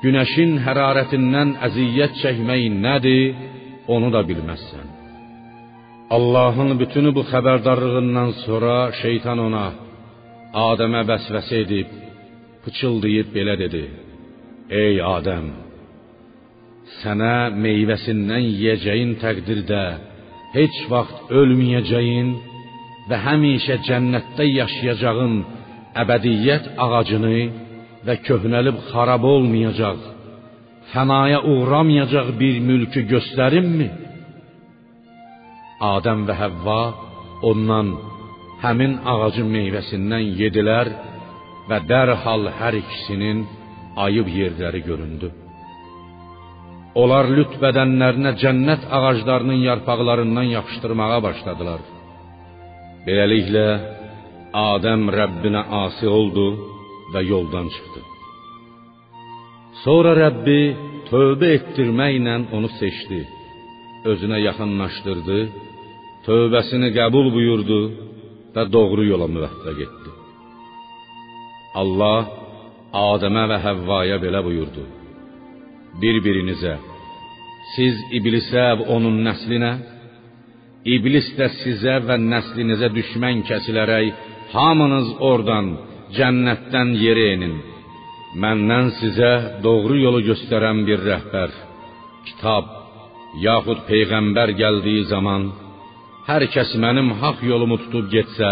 günəşin 0.03 0.57
hərarətindən 0.65 1.55
əziyyət 1.67 2.21
çəkmək 2.21 2.63
nədir, 2.85 3.35
onu 3.95 4.09
da 4.15 4.21
bilməzsən. 4.29 4.87
Allahın 6.15 6.71
bütün 6.81 7.11
bu 7.15 7.21
xəbərdarlığından 7.31 8.31
sonra 8.45 8.75
şeytan 9.01 9.39
ona 9.47 9.67
Adəmə 10.67 11.01
vəsvəsə 11.09 11.63
edib 11.65 11.89
pıçıldayıb 12.63 13.27
belə 13.35 13.55
dedi: 13.63 13.83
Ey 14.83 14.95
Adəm, 15.15 15.47
sənə 17.01 17.35
meyvəsindən 17.63 18.43
yeyəcəyin 18.47 19.13
təqdirdə 19.21 19.83
heç 20.55 20.77
vaxt 20.91 21.31
ölməyəcəyin 21.39 22.29
və 23.09 23.17
həmişə 23.25 23.77
cənnətdə 23.87 24.45
yaşayacağın 24.49 25.35
əbədiyyət 26.01 26.69
ağacını 26.85 27.37
və 28.07 28.15
köhnəlib 28.27 28.77
xarab 28.89 29.23
olmayacaq, 29.33 29.99
fənaya 30.91 31.39
uğramayacaq 31.53 32.27
bir 32.41 32.59
mülkü 32.67 33.03
göstərimmi? 33.13 33.89
Adəm 35.93 36.23
və 36.27 36.35
Həvva 36.41 36.81
ondan 37.49 37.91
həmin 38.63 38.95
ağacın 39.13 39.49
meyvəsindən 39.57 40.31
yedilər 40.39 40.93
və 41.69 41.83
dərhal 41.91 42.47
hər 42.59 42.79
ikisinin 42.81 43.43
ayıb 44.05 44.27
yerləri 44.39 44.81
göründü. 44.89 45.29
Onlar 46.97 47.29
lüt 47.37 47.53
bədənlərinə 47.61 48.31
cənnət 48.41 48.87
ağaclarının 48.97 49.59
yarpaqlarından 49.67 50.47
yapışdırmağa 50.55 51.19
başladılar. 51.27 51.81
Beləliklə 53.05 53.67
Adəm 54.57 55.05
Rəbbinə 55.13 55.61
asi 55.83 56.07
oldu 56.09 56.47
və 57.13 57.21
yoldan 57.31 57.69
çıxdı. 57.73 58.01
Sonra 59.83 60.15
Rəbbi 60.23 60.61
tövbə 61.11 61.53
etdirməklə 61.57 62.35
onu 62.55 62.69
seçdi. 62.79 63.21
Özünə 64.11 64.39
yaxınlaşdırdı, 64.47 65.39
tövbəsini 66.25 66.89
qəbul 66.97 67.31
buyurdu 67.35 67.79
və 68.55 68.63
doğru 68.73 69.05
yola 69.11 69.27
müvəffəq 69.35 69.79
etdi. 69.85 70.11
Allah 71.81 72.21
Adəmə 73.07 73.43
və 73.51 73.57
Həvvaya 73.65 74.17
belə 74.23 74.41
buyurdu: 74.47 74.83
Bir-birinizə 76.01 76.75
siz 77.75 77.99
iblisə 78.17 78.65
və 78.79 78.87
onun 78.95 79.19
nəslinə, 79.27 79.73
iblis 80.95 81.27
də 81.39 81.49
sizə 81.61 81.97
və 82.07 82.17
nəslinizə 82.21 82.89
düşmən 82.95 83.43
kəsilərək 83.49 84.25
hamınız 84.53 85.13
oradan 85.29 85.73
cənnətdən 86.17 86.93
yerə 87.03 87.27
enin. 87.35 87.55
Məndən 88.41 88.91
sizə 88.99 89.31
doğru 89.63 89.97
yolu 90.05 90.21
göstərən 90.29 90.83
bir 90.87 91.03
rəhbər, 91.09 91.53
kitab 92.27 92.73
yaxud 93.43 93.85
peyğəmbər 93.89 94.53
gəldiyi 94.61 95.07
zaman 95.13 95.47
hər 96.27 96.43
kəs 96.53 96.75
mənim 96.83 97.13
haqq 97.21 97.45
yolumu 97.51 97.77
tutub 97.85 98.11
getsə, 98.11 98.51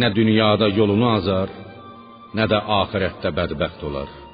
nə 0.00 0.12
dünyada 0.18 0.68
yolunu 0.78 1.08
azar, 1.16 1.50
nə 2.36 2.44
də 2.52 2.62
axirətdə 2.80 3.32
bədbəxt 3.38 3.84
olar. 3.88 4.25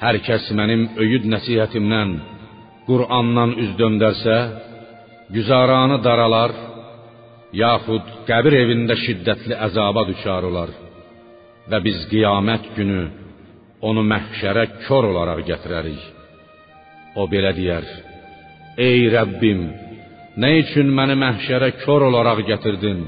Hər 0.00 0.16
kəs 0.24 0.46
mənim 0.56 0.86
öyüd 0.96 1.26
nəsihətimdən, 1.28 2.12
Qur'andan 2.86 3.50
üz 3.60 3.74
döndərsə, 3.76 4.36
güzaranı 5.34 5.98
daralar, 6.06 6.54
yaxud 7.52 8.08
qəbir 8.28 8.56
evində 8.62 8.96
şiddətli 9.02 9.58
əzaba 9.66 10.06
düçar 10.08 10.46
olar 10.48 10.72
və 11.70 11.82
biz 11.84 12.00
qiyamət 12.14 12.70
günü 12.78 13.02
onu 13.90 14.06
məhşərə 14.14 14.64
kör 14.86 15.10
olaraq 15.10 15.44
gətirərik. 15.50 16.00
O 17.20 17.28
belə 17.28 17.52
deyər: 17.60 17.84
Ey 18.88 19.04
Rəbbim, 19.12 19.62
nə 20.40 20.54
üçün 20.62 20.96
məni 20.96 21.20
məhşərə 21.26 21.74
kör 21.84 22.08
olaraq 22.08 22.46
gətirdin? 22.48 23.04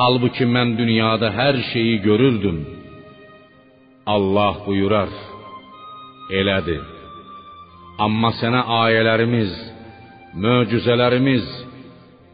Halbuki 0.00 0.48
mən 0.48 0.78
dünyada 0.80 1.28
hər 1.38 1.60
şeyi 1.74 2.00
görürdüm. 2.08 2.58
Allah 4.14 4.54
buyurar: 4.66 5.12
Elədir. 6.30 6.82
Amma 8.02 8.32
sənə 8.40 8.62
ayələrimiz, 8.82 9.52
möcüzələrimiz, 10.44 11.46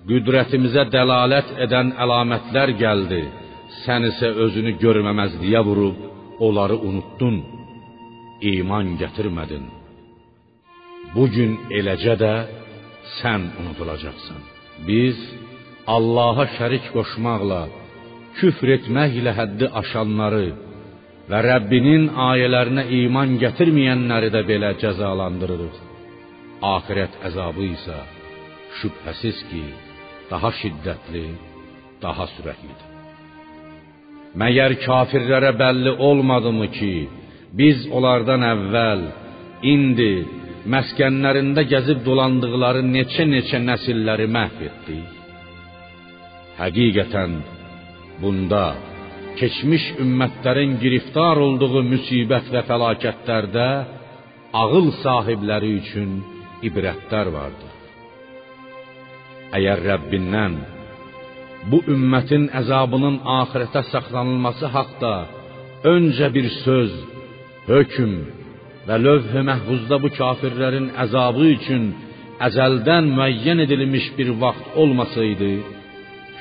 qüdrətimizə 0.08 0.86
dəlalət 0.94 1.52
edən 1.66 1.92
əlamətlər 2.04 2.72
gəldi. 2.80 3.22
Sən 3.82 4.08
isə 4.08 4.32
özünü 4.44 4.74
görməməzliyə 4.82 5.62
vurub 5.68 6.00
onları 6.46 6.76
unuttun. 6.88 7.38
İman 8.52 8.96
gətirmədin. 9.00 9.68
Bu 11.14 11.28
gün 11.34 11.54
eləcə 11.78 12.16
də 12.22 12.32
sən 13.20 13.46
unudulacaqsan. 13.60 14.40
Biz 14.88 15.18
Allaha 15.86 16.48
şərik 16.56 16.88
qoşmaqla, 16.96 17.62
küfr 18.38 18.68
etməklə 18.78 19.32
həddi 19.38 19.66
aşanları 19.80 20.46
və 21.30 21.40
Rəbbinin 21.46 22.08
ayələrinə 22.28 22.86
iman 23.02 23.36
gətirməyənləri 23.42 24.30
də 24.34 24.42
belə 24.48 24.72
cəzalandırırıq. 24.82 25.78
Axirət 26.72 27.18
əzabı 27.28 27.68
isə 27.74 27.98
şübhəsiz 28.80 29.38
ki, 29.50 29.62
daha 30.30 30.50
şiddətli, 30.60 31.26
daha 32.02 32.26
sürətlidir. 32.34 32.90
Məgər 34.42 34.78
kafirlərə 34.84 35.52
bəlli 35.62 35.92
olmadımı 36.08 36.68
ki, 36.78 36.94
biz 37.58 37.82
onlardan 37.92 38.46
əvvəl, 38.52 39.02
indi 39.74 40.12
məskənlərində 40.72 41.66
gəzib 41.72 42.00
dolandıqları 42.06 42.84
neçə-neçə 42.94 43.60
nəsilləri 43.66 44.28
məhv 44.36 44.62
etdik? 44.68 45.18
Həqiqətən 46.60 47.36
bunda 48.22 48.64
keçmiş 49.40 49.84
ümmətlərin 50.02 50.76
giriftar 50.82 51.40
olduğu 51.46 51.82
müsibət 51.92 52.50
və 52.54 52.62
fəlakətlərdə 52.68 53.68
ağıl 54.62 54.90
sahibləri 55.02 55.70
üçün 55.80 56.18
ibrətlər 56.68 57.30
vardır. 57.36 57.72
Əgər 59.56 59.82
Rəbbindən 59.88 60.54
bu 61.70 61.82
ümmətin 61.94 62.48
əzabının 62.60 63.20
axirətə 63.38 63.82
saxlanılması 63.92 64.70
haqqda 64.76 65.14
öncə 65.94 66.28
bir 66.36 66.48
söz, 66.62 66.92
hökm 67.68 68.14
və 68.88 68.96
lövh-i 69.06 69.42
məhfuzda 69.50 69.98
bu 70.02 70.10
kafirlərin 70.18 70.88
əzabı 71.04 71.44
üçün 71.56 71.90
əzəldən 72.46 73.10
müəyyən 73.16 73.62
edilmiş 73.66 74.06
bir 74.18 74.32
vaxt 74.42 74.78
olmasaydı, 74.82 75.52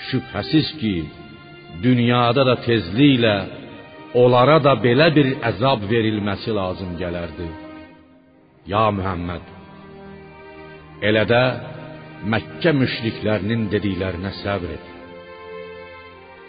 şübhəsiz 0.07 0.67
ki, 0.81 0.95
dünyada 1.85 2.45
da 2.49 2.55
tezliklə 2.67 3.35
onlara 4.21 4.57
da 4.67 4.73
belə 4.85 5.07
bir 5.17 5.27
əzab 5.49 5.87
verilməsi 5.91 6.51
lazım 6.59 6.95
gələrdi. 7.01 7.47
Ya 8.71 8.85
Muhammed, 8.97 9.45
elə 11.09 11.23
də 11.33 11.43
Məkkə 12.31 12.71
müşriklərinin 12.77 13.63
dediklərinə 13.71 14.29
səbr 14.43 14.75
et. 14.75 14.89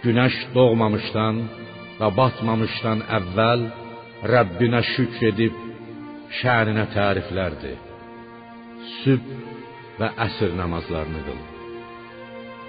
Günəş 0.03 0.35
doğmamışdan 0.53 1.39
və 1.97 2.11
batmamışdan 2.19 3.07
əvvəl 3.19 3.63
Rəbbinə 4.33 4.83
şükr 4.91 5.31
edib 5.31 5.57
şəninə 6.43 6.85
təriflərdi. 6.93 7.73
Sübh 8.99 9.33
və 10.01 10.11
əsr 10.27 10.53
namazlarını 10.61 11.25
qıl. 11.27 11.41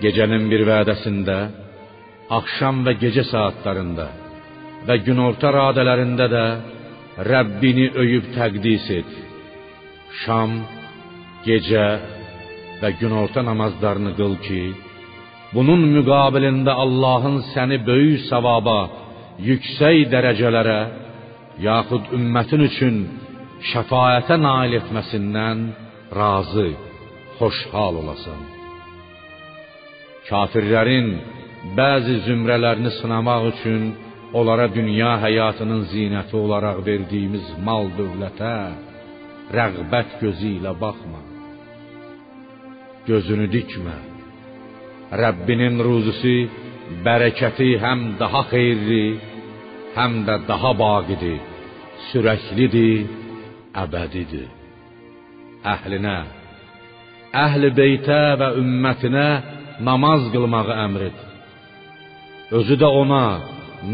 Gecənin 0.05 0.47
bir 0.51 0.63
vədəsində, 0.69 1.37
axşam 2.29 2.83
və 2.85 2.95
gecə 3.01 3.25
saatlarında 3.31 4.07
və 4.87 4.97
günorta 5.05 5.51
radələrində 5.55 6.27
də 6.35 6.45
Rəbbini 7.29 7.91
öyüb 8.01 8.31
təqdis 8.33 8.87
et. 8.99 9.11
Şam, 10.23 10.55
gecə 11.45 11.85
və 12.81 12.89
günorta 12.99 13.43
namazlarını 13.45 14.15
qıl 14.17 14.33
ki, 14.45 14.63
bunun 15.53 15.83
müqabilində 15.95 16.73
Allahın 16.83 17.37
səni 17.53 17.77
böyük 17.89 18.25
savaba, 18.31 18.79
yüksək 19.49 20.07
dərəcələrə, 20.13 20.79
yaxud 21.67 22.09
ümmətin 22.17 22.65
üçün 22.69 22.97
şəfaətə 23.71 24.39
nail 24.41 24.79
etməsindən 24.79 25.67
razı, 26.17 26.69
xoşhal 27.37 28.01
olasan. 28.01 28.41
Kafirlərin 30.29 31.07
bəzi 31.77 32.15
zümrələrini 32.27 32.91
sınamaq 32.99 33.43
üçün 33.53 33.83
onlara 34.37 34.67
dünya 34.77 35.13
həyatının 35.25 35.83
zinəti 35.93 36.35
olaraq 36.43 36.77
verdiyimiz 36.89 37.45
mal 37.67 37.85
dövlətə 37.97 38.55
rəğbət 39.57 40.09
gözü 40.21 40.49
ilə 40.57 40.73
baxma. 40.83 41.21
Gözünü 43.07 43.47
dikmə. 43.55 43.97
Rəbbinin 45.23 45.75
ruzusu 45.85 46.37
bərəkəti 47.05 47.69
həm 47.83 47.99
daha 48.21 48.41
xeyirli, 48.51 49.05
həm 49.97 50.13
də 50.27 50.35
daha 50.49 50.71
baqidir, 50.83 51.41
sürəklidir, 52.09 53.03
əbədidir. 53.83 54.49
Əhlinə, 55.73 56.17
əhl-i 57.43 57.69
beytə 57.79 58.21
və 58.41 58.49
ümmətinə 58.61 59.27
namaz 59.89 60.31
qılmağı 60.33 60.73
əmr 60.85 61.05
et. 61.09 61.21
Özü 62.53 62.75
də 62.81 62.89
ona 63.01 63.25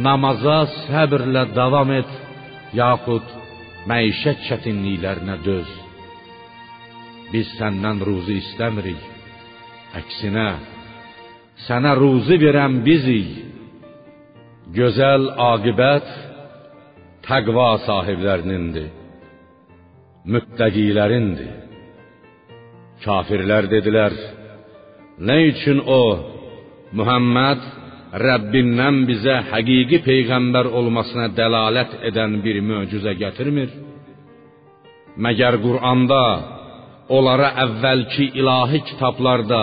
namaza 0.05 0.59
səbrlə 0.85 1.45
davam 1.55 1.91
et, 1.95 2.09
yaxud 2.75 3.29
məişət 3.89 4.41
çətinliklərinə 4.47 5.37
döz. 5.45 5.69
Biz 7.31 7.53
səndən 7.59 8.01
ruzi 8.07 8.35
istəmirik. 8.41 9.05
Əksinə, 9.99 10.49
sənə 11.67 11.93
ruzi 12.01 12.39
verən 12.43 12.81
bizik. 12.87 13.31
Gözəl 14.75 15.31
aqibət 15.51 16.11
təqva 17.25 17.69
sahiblərinindir. 17.87 18.91
Müttəqilərindir. 20.33 21.55
Kafirlər 23.05 23.71
dedilər: 23.71 24.13
"Nə 25.27 25.37
üçün 25.49 25.79
o 25.99 26.03
Muhammed 26.91 27.78
Rəbbindən 28.09 29.03
bizə 29.05 29.35
həqiqi 29.51 29.99
peyğəmbər 30.01 30.71
olmasına 30.79 31.27
dəlalət 31.37 31.91
edən 32.09 32.39
bir 32.41 32.57
möcüzə 32.65 33.13
gətirmir? 33.19 33.69
Məgər 35.25 35.59
Quranda 35.61 36.23
onlara 37.17 37.51
əvvəlki 37.65 38.31
ilahi 38.41 38.79
kitablarda 38.89 39.61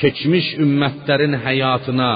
keçmiş 0.00 0.48
ümmətlərin 0.64 1.38
həyatına, 1.40 2.12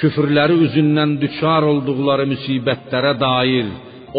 küfrləri 0.00 0.56
üzündən 0.66 1.18
düçar 1.20 1.66
olduqları 1.72 2.24
müsibətlərə 2.32 3.12
dair 3.20 3.68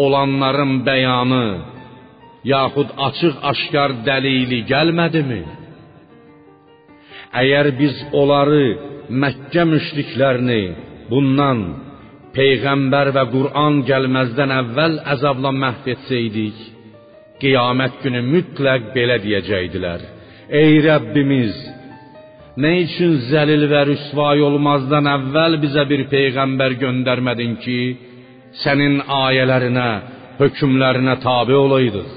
olanların 0.04 0.76
bəyanı, 0.86 1.46
yaxud 2.54 2.94
açıq-aşkar 3.08 3.96
dəlili 4.06 4.60
gəlmədimi? 4.70 5.42
Əgər 7.42 7.66
biz 7.80 7.98
onları 8.20 8.62
Məkkə 9.08 9.64
müşriklərini 9.64 10.62
bundan 11.08 11.60
peyğəmbər 12.36 13.08
və 13.16 13.24
Qur'an 13.32 13.80
gəlməzdən 13.88 14.52
əvvəl 14.52 14.98
əzabla 15.14 15.52
məhv 15.62 15.88
etsəydik, 15.94 16.58
qiyamət 17.40 18.02
günü 18.02 18.20
mütləq 18.26 18.90
belə 18.96 19.16
deyəcəkdilər: 19.24 20.04
Ey 20.60 20.76
Rəbbimiz, 20.84 21.56
nə 22.60 22.74
üçün 22.84 23.16
zəlil 23.30 23.64
və 23.72 23.80
rüsvay 23.92 24.44
olmazdan 24.44 25.08
əvvəl 25.14 25.56
bizə 25.64 25.86
bir 25.88 26.04
peyğəmbər 26.12 26.76
göndərmədin 26.84 27.56
ki, 27.64 27.80
sənin 28.62 29.00
ayələrinə, 29.22 29.88
hökmlərinə 30.42 31.16
tabe 31.24 31.56
olaydıq? 31.56 32.12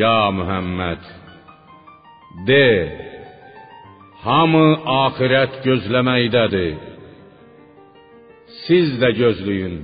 Ya 0.00 0.30
Muhammed, 0.32 1.04
de, 2.46 2.66
hamı 4.24 4.66
axirət 5.04 5.60
gözləməkdədir. 5.66 6.74
Siz 8.64 8.96
də 9.00 9.10
gözləyin. 9.20 9.76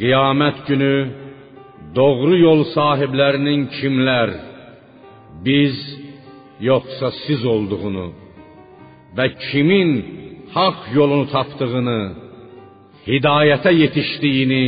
Qiyamət 0.00 0.62
günü 0.68 0.94
doğru 1.98 2.38
yol 2.40 2.64
sahiblərinin 2.72 3.68
kimlər, 3.76 4.32
biz 5.46 5.76
yoxsa 6.70 7.12
siz 7.24 7.44
olduğunu 7.54 8.08
və 9.16 9.26
kimin 9.46 9.90
haqq 10.54 10.92
yolunu 10.96 11.26
tapdığını, 11.34 12.00
hidayətə 13.08 13.72
yetişdiyini 13.82 14.64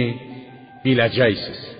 biləcəksiniz. 0.84 1.73